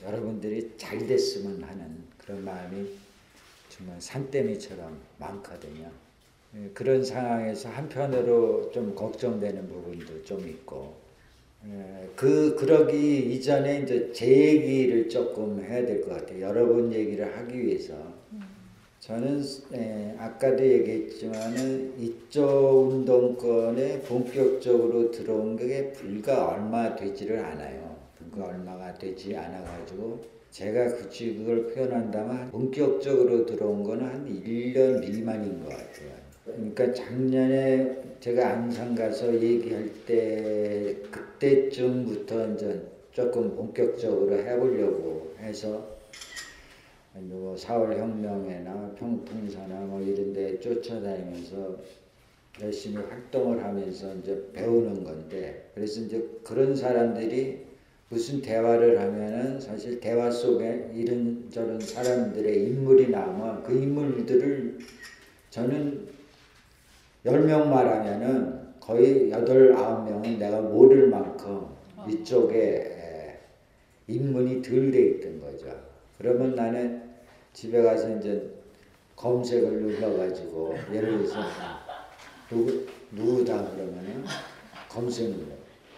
여러분들이 0.05 0.73
잘 0.77 0.99
됐으면 1.07 1.63
하는 1.63 2.03
그런 2.19 2.45
마음이 2.45 2.87
정말 3.71 4.01
산더미처럼 4.01 4.99
많거든요. 5.19 5.91
예, 6.55 6.69
그런 6.75 7.03
상황에서 7.03 7.71
한편으로 7.71 8.71
좀 8.73 8.95
걱정되는 8.95 9.69
부분도 9.69 10.23
좀 10.25 10.47
있고 10.47 10.95
예, 11.67 12.09
그 12.17 12.55
그러기 12.57 13.33
이전에 13.35 13.81
이제 13.83 14.13
제 14.13 14.27
얘기를 14.27 15.09
조금 15.09 15.63
해야 15.65 15.87
될 15.87 16.03
것 16.03 16.11
같아요. 16.15 16.43
여러분 16.43 16.93
얘기를 16.93 17.35
하기 17.39 17.59
위해서 17.67 17.95
저는 19.03 19.43
에, 19.75 20.15
아까도 20.17 20.65
얘기했지만은 20.65 21.93
이쪽 21.99 22.89
운동권에 22.89 24.03
본격적으로 24.03 25.11
들어온 25.11 25.57
게 25.57 25.91
불과 25.91 26.51
얼마 26.51 26.95
되지를 26.95 27.41
않아요. 27.41 27.97
불과 28.17 28.47
얼마가 28.51 28.95
되지 28.95 29.37
않아 29.37 29.65
가지고 29.65 30.21
제가 30.53 30.95
굳이 30.95 31.35
그걸 31.35 31.67
표현한다면 31.67 32.53
본격적으로 32.53 33.45
들어온 33.45 33.83
거는 33.83 34.07
한 34.07 34.25
1년 34.25 35.01
미만인 35.01 35.65
것 35.65 35.71
같아요. 35.71 36.13
그러니까 36.45 36.93
작년에 36.93 38.03
제가 38.21 38.51
안산 38.51 38.95
가서 38.95 39.35
얘기할 39.35 39.91
때 40.07 40.97
그때쯤부터 41.11 42.53
이제 42.53 42.81
조금 43.11 43.57
본격적으로 43.57 44.37
해보려고 44.37 45.35
해서 45.41 46.02
뭐 47.15 47.57
사월 47.57 47.99
혁명회나 47.99 48.95
평풍사나 48.99 49.81
뭐 49.81 50.01
이런 50.01 50.33
데 50.33 50.59
쫓아다니면서 50.61 51.77
열심히 52.61 52.97
활동을 53.03 53.63
하면서 53.63 54.15
이제 54.17 54.51
배우는 54.53 55.05
건데 55.05 55.71
그래서 55.75 56.01
이제 56.01 56.27
그런 56.45 56.75
사람들이 56.75 57.67
무슨 58.09 58.43
대화를 58.43 59.01
하면은 59.01 59.61
사실 59.61 60.01
대화 60.01 60.31
속에 60.31 60.91
이런저런 60.95 61.81
사람들의 61.81 62.65
인물이 62.69 63.09
나오면 63.11 63.63
그 63.63 63.73
인물들을 63.73 64.79
저는 65.51 66.09
열 67.25 67.41
명 67.45 67.71
말하면은 67.71 68.61
거의 68.81 69.31
여덟 69.31 69.73
아홉 69.75 70.05
명은 70.11 70.39
내가 70.39 70.61
모를 70.61 71.09
만큼 71.09 71.67
이쪽에 72.09 72.59
에, 72.59 73.39
입문이 74.09 74.61
덜 74.61 74.91
돼 74.91 75.01
있던 75.07 75.41
거죠. 75.41 75.69
그러면 76.19 76.55
나는 76.55 77.02
집에 77.53 77.83
가서 77.83 78.17
이제 78.19 78.51
검색을 79.17 79.83
눌러가지고 79.83 80.75
예를 80.93 81.19
들어서 81.19 81.41
누구 82.51 82.87
누구다 83.13 83.71
그러면은 83.71 84.25
검색 84.89 85.31
눌러. 85.31 85.47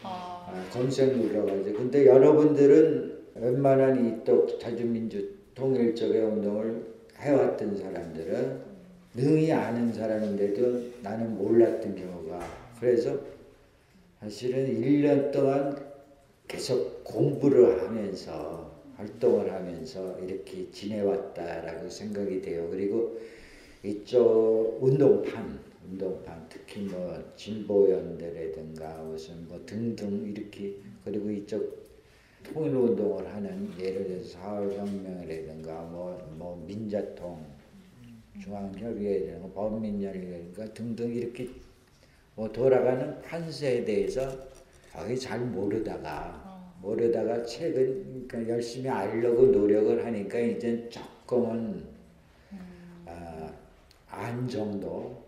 아, 0.03 0.65
검색 0.73 1.17
눌러가지고 1.17 1.77
근데 1.79 2.07
여러분들은 2.07 3.15
웬만한 3.37 4.07
이 4.07 4.25
또 4.25 4.47
자주민주 4.59 5.29
통일적의 5.55 6.21
운동을 6.23 6.85
해왔던 7.19 7.77
사람들은 7.77 8.61
능히 9.15 9.53
아는 9.53 9.93
사람인데도 9.93 11.01
나는 11.03 11.37
몰랐던 11.37 11.95
경우가 11.95 12.41
그래서 12.81 13.17
사실은 14.21 14.67
1년 14.81 15.31
동안 15.31 15.77
계속 16.49 17.05
공부를 17.05 17.83
하면서 17.87 18.64
활동을 18.97 19.53
하면서 19.53 20.19
이렇게 20.21 20.71
지내왔다라고 20.71 21.89
생각이 21.89 22.41
돼요. 22.41 22.69
그리고 22.71 23.19
이쪽 23.83 24.79
운동판, 24.81 25.61
운동판 25.87 26.47
특히 26.49 26.83
뭐 26.83 27.23
진보연대라든가 27.37 29.03
무슨 29.03 29.47
뭐 29.49 29.61
등등 29.67 30.27
이렇게 30.27 30.77
그리고 31.05 31.31
이쪽 31.31 31.85
통일운동을 32.45 33.27
하는 33.35 33.71
예를 33.79 34.07
들어서 34.07 34.39
사월혁명이라든가 34.39 35.83
뭐, 35.83 36.17
뭐 36.37 36.63
민자통 36.67 37.45
중앙협의회라든가 38.43 39.49
범민연이라든가 39.55 40.73
등등 40.75 41.15
이렇게 41.15 41.49
뭐 42.35 42.51
돌아가는 42.51 43.21
판세에 43.23 43.85
대해서 43.85 44.29
거의 44.93 45.19
잘 45.19 45.41
모르다가 45.41 46.54
모르다가 46.85 47.43
최근 47.45 48.27
그러니까 48.29 48.55
열심히 48.55 48.89
알려고 48.91 49.47
노력을 49.47 50.05
하니까 50.05 50.39
이제 50.39 50.87
조금은 50.91 51.83
아, 53.07 53.53
안 54.11 54.47
정도 54.47 55.25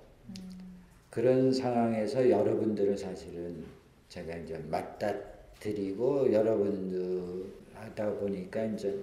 그런 1.10 1.50
상황에서 1.50 2.28
여러분들을 2.28 2.96
사실은 2.98 3.64
제가 4.10 4.36
이제 4.36 4.58
맞닥뜨리고 4.70 6.30
여러분들 6.30 7.46
하다 7.74 8.12
보니까 8.18 8.64
이제 8.66 8.94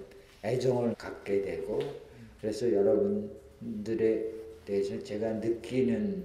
애정을 0.44 0.94
갖게 0.94 1.42
되고 1.42 1.80
그래서 2.40 2.72
여러분들에 2.72 4.32
대해서 4.64 5.02
제가 5.02 5.32
느끼는 5.34 6.22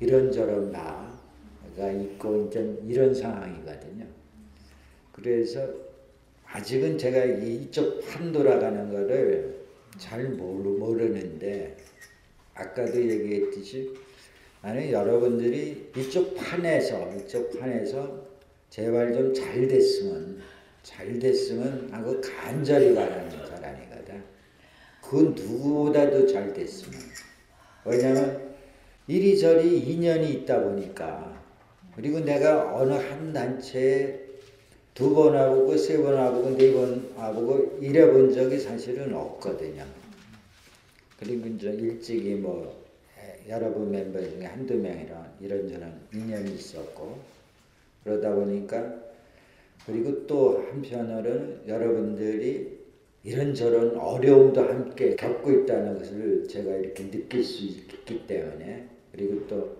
이런저런 0.00 0.70
나가 0.70 1.90
있고 1.92 2.46
이제 2.46 2.78
이런 2.86 3.14
상황이거든요. 3.14 4.19
그래서 5.12 5.68
아직은 6.46 6.98
제가 6.98 7.24
이쪽 7.24 8.00
판 8.06 8.32
돌아가는 8.32 8.90
거를 8.90 9.60
잘 9.98 10.24
모르, 10.30 10.70
모르는데 10.70 11.76
아까도 12.54 13.00
얘기했듯이 13.00 13.94
나는 14.62 14.90
여러분들이 14.90 15.90
이쪽 15.96 16.34
판에서 16.34 17.14
이쪽 17.16 17.58
판에서 17.58 18.28
제발 18.68 19.12
좀 19.12 19.32
잘 19.34 19.66
됐으면 19.66 20.40
잘 20.82 21.18
됐으면 21.18 21.88
하고 21.92 22.20
간절히 22.20 22.94
바라는 22.94 23.30
사람이거든. 23.46 24.22
그 25.02 25.34
누구보다도 25.36 26.26
잘 26.26 26.52
됐으면. 26.52 27.00
왜냐면 27.84 28.54
이리저리 29.06 29.78
인연이 29.80 30.32
있다 30.32 30.62
보니까 30.62 31.42
그리고 31.96 32.20
내가 32.20 32.76
어느 32.76 32.92
한 32.92 33.32
단체에 33.32 34.29
두 35.00 35.14
번 35.14 35.32
와보고 35.34 35.78
세 35.78 35.96
번 36.02 36.12
와보고 36.12 36.56
네 36.58 36.72
번 36.74 37.08
와보고 37.16 37.78
이래본 37.80 38.34
적이 38.34 38.58
사실은 38.58 39.14
없거든요. 39.14 39.82
그리고 41.18 41.48
이제 41.48 41.70
일찍이 41.70 42.34
뭐 42.34 42.84
여러분 43.48 43.90
멤버 43.90 44.20
중에 44.20 44.44
한두 44.44 44.74
명이랑 44.74 45.36
이런저런 45.40 46.00
인연이 46.12 46.52
있었고 46.54 47.18
그러다 48.04 48.34
보니까 48.34 48.94
그리고 49.86 50.26
또 50.26 50.66
한편으로는 50.70 51.62
여러분들이 51.66 52.78
이런저런 53.24 53.96
어려움도 53.96 54.60
함께 54.60 55.16
겪고 55.16 55.50
있다는 55.50 55.98
것을 55.98 56.46
제가 56.46 56.76
이렇게 56.76 57.10
느낄 57.10 57.42
수 57.42 57.64
있기 57.64 58.26
때문에 58.26 58.86
그리고 59.12 59.46
또 59.46 59.76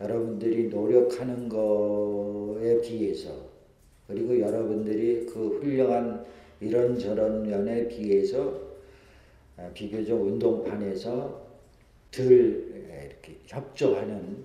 여러분들이 0.00 0.68
노력하는 0.68 1.48
거에 1.48 2.80
비해서 2.80 3.49
그리고 4.10 4.40
여러분들이 4.40 5.26
그 5.26 5.60
훌륭한 5.60 6.26
이런저런 6.60 7.44
면에 7.44 7.86
비해서 7.86 8.60
비교적 9.72 10.20
운동판에서 10.20 11.40
덜 12.10 12.26
이렇게 12.26 13.38
협조하는 13.46 14.44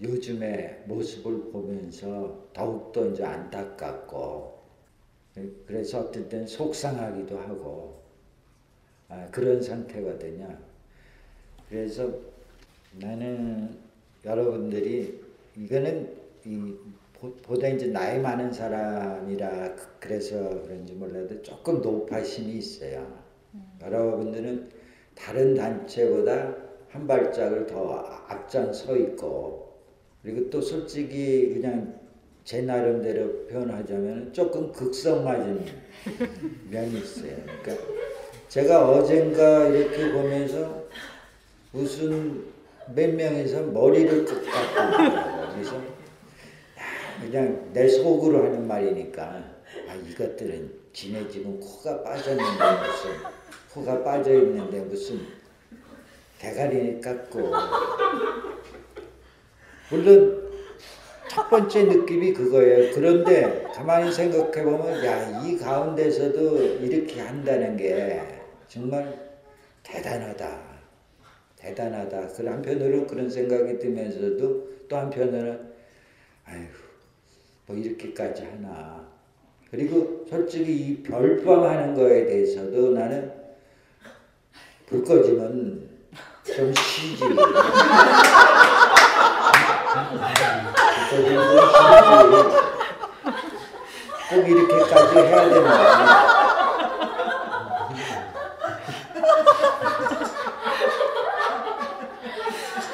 요즘의 0.00 0.84
모습을 0.86 1.50
보면서 1.50 2.46
더욱더 2.52 3.06
이제 3.06 3.24
안타깝고 3.24 4.56
그래서 5.66 6.00
어떨 6.00 6.28
땐 6.28 6.46
속상하기도 6.46 7.38
하고 7.38 8.02
아, 9.08 9.26
그런 9.30 9.62
상태거든요. 9.62 10.58
그래서 11.68 12.12
나는 12.92 13.78
여러분들이 14.24 15.20
이거는 15.56 16.16
이 16.44 16.74
보다 17.42 17.68
이제 17.68 17.86
나이 17.86 18.18
많은 18.18 18.52
사람이라 18.52 19.74
그래서 20.00 20.62
그런지 20.62 20.92
몰라도 20.94 21.40
조금 21.42 21.80
노파심이 21.80 22.52
있어요. 22.54 23.06
여러분들은 23.82 24.70
다른 25.14 25.54
단체보다 25.54 26.54
한 26.88 27.06
발짝을 27.06 27.66
더 27.66 27.92
앞장 28.28 28.72
서 28.72 28.96
있고 28.96 29.74
그리고 30.22 30.50
또 30.50 30.60
솔직히 30.60 31.52
그냥 31.54 31.98
제 32.44 32.62
나름대로 32.62 33.46
표현하자면 33.46 34.32
조금 34.32 34.70
극성 34.72 35.24
맞은 35.24 35.64
면이 36.70 36.98
있어요. 36.98 37.36
그러니까 37.62 37.84
제가 38.48 38.88
어젠가 38.88 39.66
이렇게 39.66 40.12
보면서 40.12 40.84
무슨 41.72 42.44
몇 42.94 43.12
명에서 43.12 43.62
머리를 43.62 44.24
깎고. 44.24 45.52
그래서 45.52 45.76
야, 45.76 45.95
그냥 47.20 47.70
내 47.72 47.88
속으로 47.88 48.44
하는 48.44 48.66
말이니까 48.66 49.22
아 49.88 49.94
이것들은 49.94 50.70
지네 50.92 51.28
지금 51.28 51.58
코가 51.60 52.02
빠졌는데 52.02 52.64
무슨 52.86 53.10
코가 53.72 54.02
빠져 54.02 54.32
있는데 54.34 54.80
무슨 54.80 55.20
대가리 56.38 57.00
깎고 57.00 57.52
물론 59.90 60.46
첫 61.28 61.50
번째 61.50 61.84
느낌이 61.84 62.32
그거예요. 62.32 62.92
그런데 62.94 63.64
가만히 63.74 64.10
생각해 64.12 64.64
보면 64.64 65.04
야 65.04 65.26
이 65.46 65.56
가운데서도 65.58 66.56
이렇게 66.80 67.20
한다는 67.20 67.76
게 67.76 68.20
정말 68.66 69.14
대단하다. 69.82 70.60
대단하다. 71.56 72.28
그 72.28 72.46
한편으로 72.46 73.06
그런 73.06 73.30
생각이 73.30 73.78
들면서도 73.78 74.86
또 74.88 74.96
한편으로는 74.96 75.72
아휴 76.46 76.66
뭐 77.66 77.76
이렇게까지 77.76 78.44
하나. 78.44 79.04
그리고 79.70 80.24
솔직히 80.30 80.72
이 80.72 81.02
별밤 81.02 81.64
하는 81.64 81.94
거에 81.94 82.24
대해서도 82.24 82.92
나는 82.92 83.32
불 84.86 85.02
꺼지면 85.04 85.88
좀 86.44 86.72
쉬지. 86.74 87.24
불 87.26 87.36
꺼지면 87.36 87.56
좀 91.10 91.24
쉬지. 92.50 92.66
꼭 94.28 94.48
이렇게까지 94.48 95.16
해야 95.18 95.48
되나. 95.48 96.35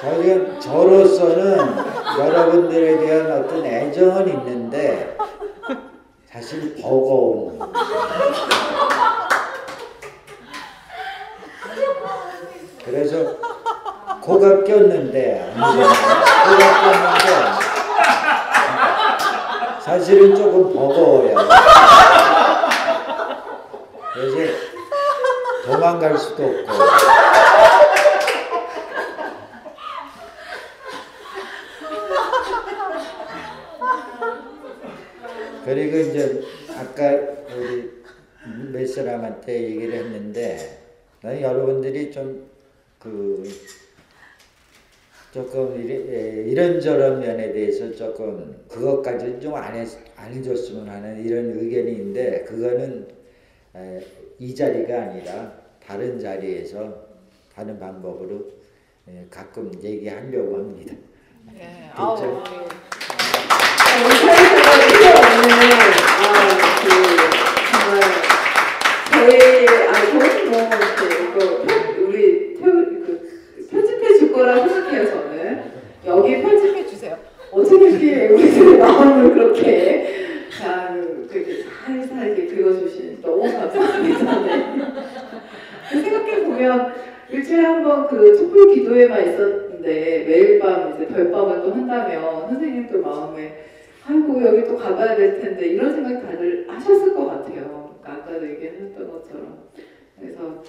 저는 0.03 0.59
저로서는 0.59 1.76
여러분들에 2.18 2.98
대한 2.98 3.30
어떤 3.30 3.64
애정은 3.64 4.26
있는데 4.30 5.16
사실 6.28 6.74
버거운 6.82 7.61
그래서 12.84 13.36
코가 14.22 14.64
꼈는데 14.64 15.53
코가 15.55 15.78
꼈는데 16.82 17.62
사실은 19.84 20.34
조금 20.34 20.74
버거워요. 20.74 21.36
그래서 24.14 24.53
도망갈 25.64 26.18
수도 26.18 26.42
없고 26.42 26.72
그리고 35.64 35.96
이제 35.98 36.42
아까 36.76 37.12
우리 37.56 37.90
몇 38.72 38.86
사람한테 38.86 39.62
얘기를 39.62 39.94
했는데 39.94 40.78
나는 41.22 41.40
여러분들이 41.40 42.10
좀 42.10 42.52
그 43.02 43.42
조금 45.32 45.74
에, 45.76 46.44
이런저런 46.46 47.18
면에 47.18 47.52
대해서 47.52 47.90
조금 47.92 48.64
그것까지는 48.68 49.40
좀안 49.40 49.74
안 50.16 50.32
해줬으면 50.32 50.88
하는 50.88 51.24
이런 51.24 51.58
의견이 51.58 51.92
있는데 51.92 52.44
그거는 52.44 53.08
에, 53.74 54.06
이 54.38 54.54
자리가 54.54 55.02
아니라 55.02 55.52
다른 55.84 56.20
자리에서 56.20 57.08
다른 57.52 57.76
방법으로 57.80 58.52
에, 59.08 59.26
가끔 59.28 59.72
얘기하려고 59.82 60.58
합니다. 60.58 60.94
예. 61.56 61.90
그 65.32 66.88
정말 67.72 68.00
저희 69.10 69.66
아 69.88 69.90
저는 70.12 70.50
뭐 70.50 70.58
이거 71.08 71.62
편- 71.64 72.06
우리 72.06 72.54
편집해 73.70 74.18
줄 74.18 74.32
거라 74.32 74.66
생각해요 74.68 75.06
저는 75.06 75.62
여기 76.06 76.42
편집 76.42 76.42
편집해 76.42 76.86
주세요. 76.86 77.16
어떻게 77.50 77.88
이렇게 77.88 78.28
우리들 78.28 78.78
마음을 78.78 79.32
그렇게 79.34 80.44
잘 80.58 81.00
그렇게 81.30 81.64
이렇게 82.26 82.46
긁어주시는지 82.54 83.22
너무 83.22 83.42
감사합니다. 83.50 84.40
네. 84.42 86.00
생각해 86.02 86.42
보면 86.44 86.94
일주일에 87.30 87.62
한 87.64 87.82
번 87.82 88.06
그 88.08 88.36
촛불 88.36 88.74
기도회만 88.74 89.28
있었는데 89.32 90.24
매일 90.28 90.58
밤 90.58 90.94
이제 90.94 91.06
별밤을 91.06 91.62
또 91.62 91.72
한다면 91.72 92.48
선생님도 92.50 92.98
마음에 93.00 93.64
아이고 94.07 94.44
여기 94.44 94.64
또 94.64 94.76
가봐야 94.76 95.16
될 95.16 95.40
텐데 95.40 95.68
이런 95.68 95.94
생각 95.94 96.22
다들 96.22 96.66
하셨을 96.68 97.14
것 97.14 97.26
같아요. 97.26 97.96
그러니까 98.03 98.24
아까도 98.24 98.48
얘기했던 98.50 99.11
것처럼 99.11 99.68
그래서 100.18 100.62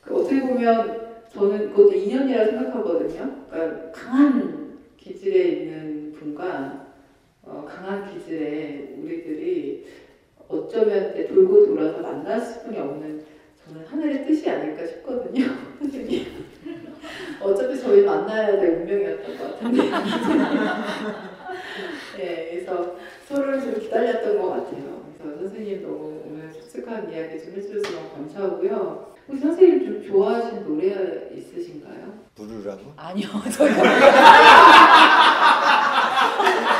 그 0.00 0.16
어떻게 0.16 0.40
보면 0.40 1.10
저는 1.32 1.70
그것도 1.70 1.92
인연이라 1.92 2.46
생각하거든요. 2.46 3.46
그러니까 3.48 3.92
강한 3.92 4.78
기질에 4.96 5.48
있는 5.48 6.12
분과 6.12 6.86
어, 7.42 7.66
강한 7.68 8.12
기질에 8.12 8.96
우리들이 8.98 9.86
어쩌면 10.48 11.14
돌고 11.14 11.66
돌아서 11.66 12.00
만날 12.00 12.40
수뿐이 12.40 12.78
없는 12.78 13.24
저는 13.64 13.86
하늘의 13.86 14.26
뜻이 14.26 14.48
아닐까 14.50 14.86
싶거든요. 14.86 15.44
어차피 17.40 17.78
저희 17.78 18.02
만나야 18.02 18.58
될 18.58 18.80
운명이었던 18.80 19.38
것 19.38 19.60
같은데. 19.60 19.82
네, 22.16 22.48
그래서 22.50 22.96
서로를 23.28 23.60
좀 23.60 23.78
기다렸던 23.80 24.40
것 24.40 24.48
같아요. 24.50 25.00
그래서 25.18 25.40
선생님 25.40 25.82
너무 25.82 26.22
오늘 26.26 26.52
솔직한 26.52 27.12
이야기 27.12 27.38
좀 27.42 27.54
해주셔서 27.56 27.96
너무 27.96 28.10
감사하고요. 28.14 29.10
혹시 29.28 29.42
선생님 29.42 29.84
좀 29.84 30.02
좋아하시는 30.08 30.64
노래 30.64 31.28
있으신가요? 31.36 32.20
부르라고? 32.34 32.92
아니요, 32.96 33.28
저희가 33.52 33.82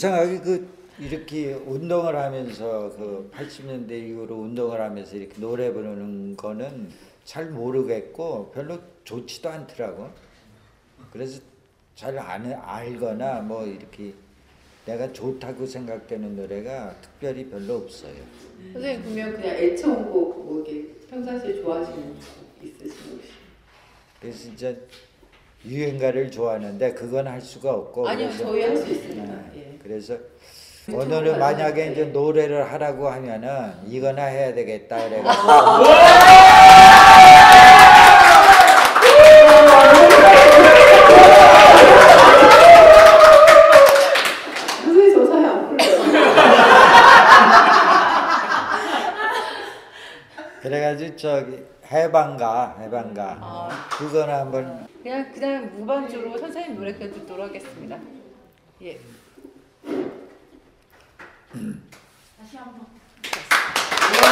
이상하게 0.00 0.40
그 0.40 0.68
이렇게 0.98 1.52
운동을 1.52 2.16
하면서 2.16 2.90
그 2.96 3.30
80년대 3.34 3.90
이후로 3.92 4.34
운동을 4.34 4.80
하면서 4.80 5.14
이렇게 5.14 5.38
노래 5.38 5.70
부르는 5.70 6.38
거는 6.38 6.88
잘 7.24 7.50
모르겠고 7.50 8.50
별로 8.50 8.78
좋지도 9.04 9.50
않더라고. 9.50 10.08
그래서 11.12 11.42
잘 11.94 12.18
안, 12.18 12.50
알거나 12.50 13.42
뭐 13.42 13.66
이렇게 13.66 14.14
내가 14.86 15.12
좋다고 15.12 15.66
생각되는 15.66 16.34
노래가 16.34 16.96
특별히 17.02 17.44
별로 17.50 17.74
없어요. 17.76 18.14
선생님 18.72 19.02
그러면 19.02 19.34
그냥 19.34 19.56
애청곡 19.56 20.44
뭐 20.46 20.64
이렇게 20.66 20.94
평상시에 21.10 21.60
좋아하시는 21.60 22.14
곡 22.14 22.20
있으신 22.62 23.12
혹시? 23.12 23.28
그래서 24.18 24.48
이제 24.50 24.86
유행가를 25.66 26.30
좋아하는데 26.30 26.94
그건 26.94 27.26
할 27.26 27.38
수가 27.38 27.74
없고 27.74 28.08
아니요, 28.08 28.30
저희 28.30 28.62
할 28.62 28.74
수 28.78 28.90
있습니다. 28.90 29.24
네, 29.24 29.50
예. 29.56 29.59
그래서. 29.90 30.16
오늘은. 30.92 31.40
만약에 31.40 31.86
네. 31.86 31.92
이제 31.92 32.04
노래를 32.04 32.72
하라고 32.72 33.08
하면은 33.08 33.72
이거나 33.88 34.22
해야 34.26 34.54
되겠다 34.54 34.94
아. 34.96 35.08
그래가지고. 35.08 35.50
그래가지고 50.62 51.16
저기 51.16 51.64
해방가 51.90 52.76
해방가 52.78 53.38
아. 53.40 53.88
그거나 53.90 54.38
한번 54.38 54.86
그냥 55.02 55.32
그냥 55.32 55.72
무반주로 55.76 56.38
선생님 56.38 56.76
노래 56.76 56.92
그냥 56.92 57.12
듣도록 57.12 57.46
하겠습니다. 57.46 57.98
예. 58.82 59.00
다시 62.50 62.56
한번. 62.56 62.80
와. 64.22 64.30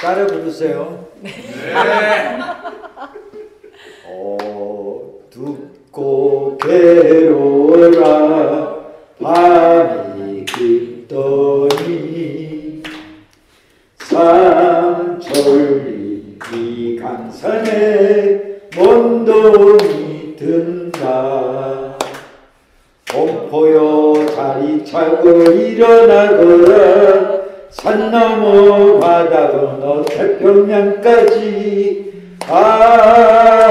따라 0.00 0.26
부르세요. 0.28 1.08
어, 4.06 5.20
듣고 5.30 6.56
괴로워라 6.58 7.98
밤이 9.20 10.44
깊더니 10.44 11.74
삼천리 13.98 15.58
이 16.52 16.96
강산에 17.02 18.60
먼동이 18.76 20.36
든다 20.36 21.98
공포여 23.10 24.26
자리 24.34 24.77
차고 24.90 25.42
일어나거라. 25.52 27.38
산 27.70 28.10
넘어 28.10 28.98
바다 28.98 29.50
건너 29.52 30.02
태평양까지 30.06 31.38
아 32.48 33.67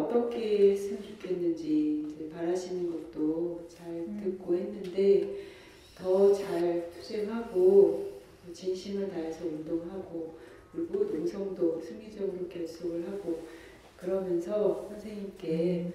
어떻게 0.00 0.72
했으면 0.72 1.02
좋겠는지 1.02 2.30
바라시는 2.34 2.90
것도 2.90 3.66
잘 3.68 4.06
듣고 4.22 4.54
했는데 4.54 5.44
더 5.96 6.32
잘 6.32 6.90
투쟁하고 6.90 8.10
진심을 8.52 9.10
다해서 9.10 9.44
운동하고 9.46 10.38
그리고 10.72 11.04
농성도 11.04 11.80
승리적으로 11.80 12.48
결속을 12.48 13.06
하고 13.08 13.42
그러면서 13.98 14.86
선생님께 14.88 15.92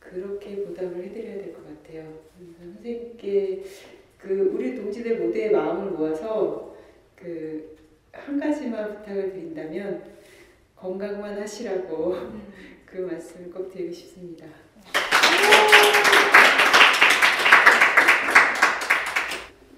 그렇게 0.00 0.64
보답을 0.64 1.04
해드려야 1.04 1.34
될 1.34 1.52
것 1.52 1.62
같아요. 1.66 2.20
그래서 2.38 2.72
선생님께 2.72 3.64
그 4.18 4.50
우리 4.54 4.74
동지들 4.76 5.18
모두의 5.18 5.50
마음을 5.50 5.90
모아서 5.92 6.76
그 7.14 7.76
한 8.16 8.40
가지만 8.40 8.96
부탁을 8.96 9.30
드린다면 9.32 10.02
건강만 10.74 11.38
하시라고 11.38 12.16
그 12.96 13.02
말씀을 13.02 13.50
꼭 13.50 13.70
드리고 13.70 13.92
싶습니다. 13.92 14.46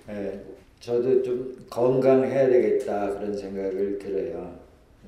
예, 0.08 0.40
저도 0.78 1.20
좀 1.24 1.66
건강해야 1.68 2.48
되겠다 2.48 3.14
그런 3.14 3.36
생각을 3.36 3.98
들어요. 3.98 4.60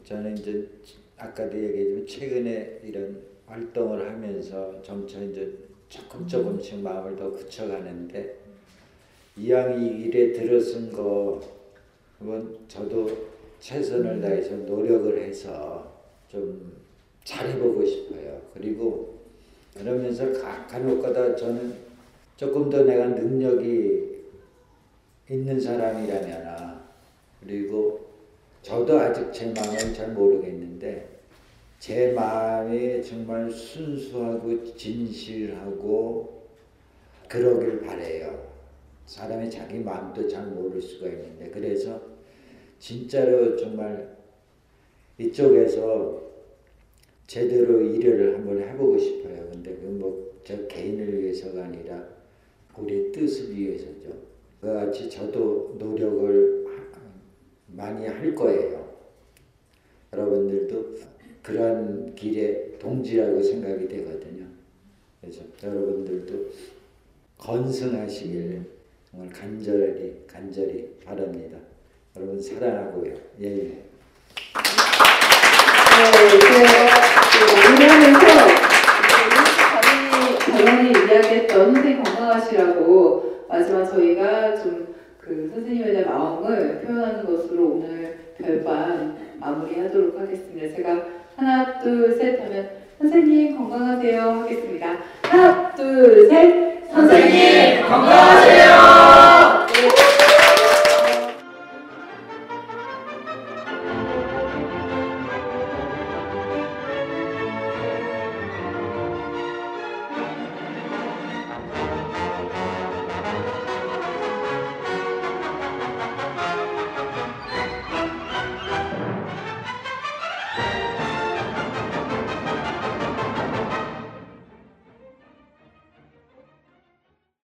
저는 0.03 0.37
이제 0.37 0.69
아까도 1.17 1.57
얘기했지만 1.57 2.07
최근에 2.09 2.81
이런 2.83 3.23
활동을 3.47 4.11
하면서 4.11 4.83
점차 4.83 5.21
이제 5.21 5.57
조금 5.89 6.27
조금씩 6.27 6.81
마음을 6.81 7.15
더 7.15 7.31
굳혀가는데 7.31 8.39
이왕 9.37 9.81
이 9.81 9.87
일에 10.03 10.33
들어선 10.33 10.91
거 10.91 11.41
한번 12.19 12.59
저도 12.67 13.29
최선을 13.61 14.21
다해서 14.21 14.57
노력을 14.57 15.17
해서 15.17 16.03
좀 16.27 16.90
잘 17.25 17.49
해보고 17.51 17.85
싶어요. 17.85 18.41
그리고 18.55 19.19
그러면서 19.77 20.33
가- 20.33 20.67
간혹가다 20.67 21.37
저는 21.37 21.75
조금 22.37 22.69
더 22.71 22.83
내가 22.83 23.07
능력이 23.07 24.25
있는 25.31 25.61
사람이라면 25.61 26.81
그리고 27.43 28.07
저도 28.63 28.99
아직 28.99 29.33
제 29.33 29.47
마음을 29.53 29.95
잘 29.95 30.13
모르겠는데 30.13 31.09
제 31.79 32.13
마음이 32.13 33.03
정말 33.03 33.51
순수하고 33.51 34.75
진실하고 34.77 36.43
그러길 37.29 37.81
바래요. 37.81 38.51
사람이 39.07 39.51
자기 39.51 39.79
마음도 39.79 40.29
잘 40.29 40.47
모를 40.47 40.81
수가 40.81 41.09
있는데 41.09 41.51
그래서 41.51 42.01
진짜로 42.79 43.57
정말 43.57 44.17
이쪽에서 45.19 46.30
제대로 47.31 47.81
일을 47.81 48.35
한번 48.35 48.61
해보고 48.61 48.99
싶어요. 48.99 49.49
근데 49.53 49.73
그뭐저 49.77 50.67
개인을 50.67 51.23
위해서가 51.23 51.67
아니라 51.67 52.05
우리의 52.77 53.13
뜻을 53.13 53.57
위해서죠. 53.57 54.09
그같이 54.61 55.09
저도 55.09 55.77
노력을 55.79 56.67
많이 57.69 58.05
할 58.09 58.35
거예요. 58.35 58.97
여러분들도 60.13 60.97
그런 61.41 62.13
길에 62.17 62.77
동지라고 62.81 63.41
생각이 63.41 63.87
되거든요. 63.87 64.47
그래서 65.21 65.43
여러분들도 65.63 66.51
건승하시길 67.39 68.61
정말 69.09 69.29
간절히 69.29 70.25
간절히 70.27 70.97
바랍니다. 71.05 71.59
여러분 72.17 72.43
사랑하고요. 72.43 73.15
예. 73.41 73.47
예. 73.47 73.91
가만히 80.51 80.91
이야기 80.91 80.91
이야기했던 80.91 81.75
선생님 81.75 82.03
건강하시라고 82.03 83.47
마지막 83.49 83.85
저희가 83.85 84.57
좀 84.63 84.91
그 85.31 85.49
선생님에 85.55 85.93
대한 85.93 86.09
마음을 86.09 86.81
표현하는 86.81 87.25
것으로 87.25 87.65
오늘 87.67 88.19
별반 88.37 89.17
마무리하도록 89.39 90.19
하겠습니다. 90.19 90.75
제가 90.75 91.03
하나 91.37 91.79
둘 91.79 92.17
셋 92.19 92.41
하면 92.41 92.69
선생님 92.99 93.57
건강하세요 93.57 94.21
하겠습니다. 94.23 94.97
하나 95.23 95.73
둘 95.77 96.29
셋 96.29 96.91
선생님 96.93 97.83
건강하세요. 97.89 99.40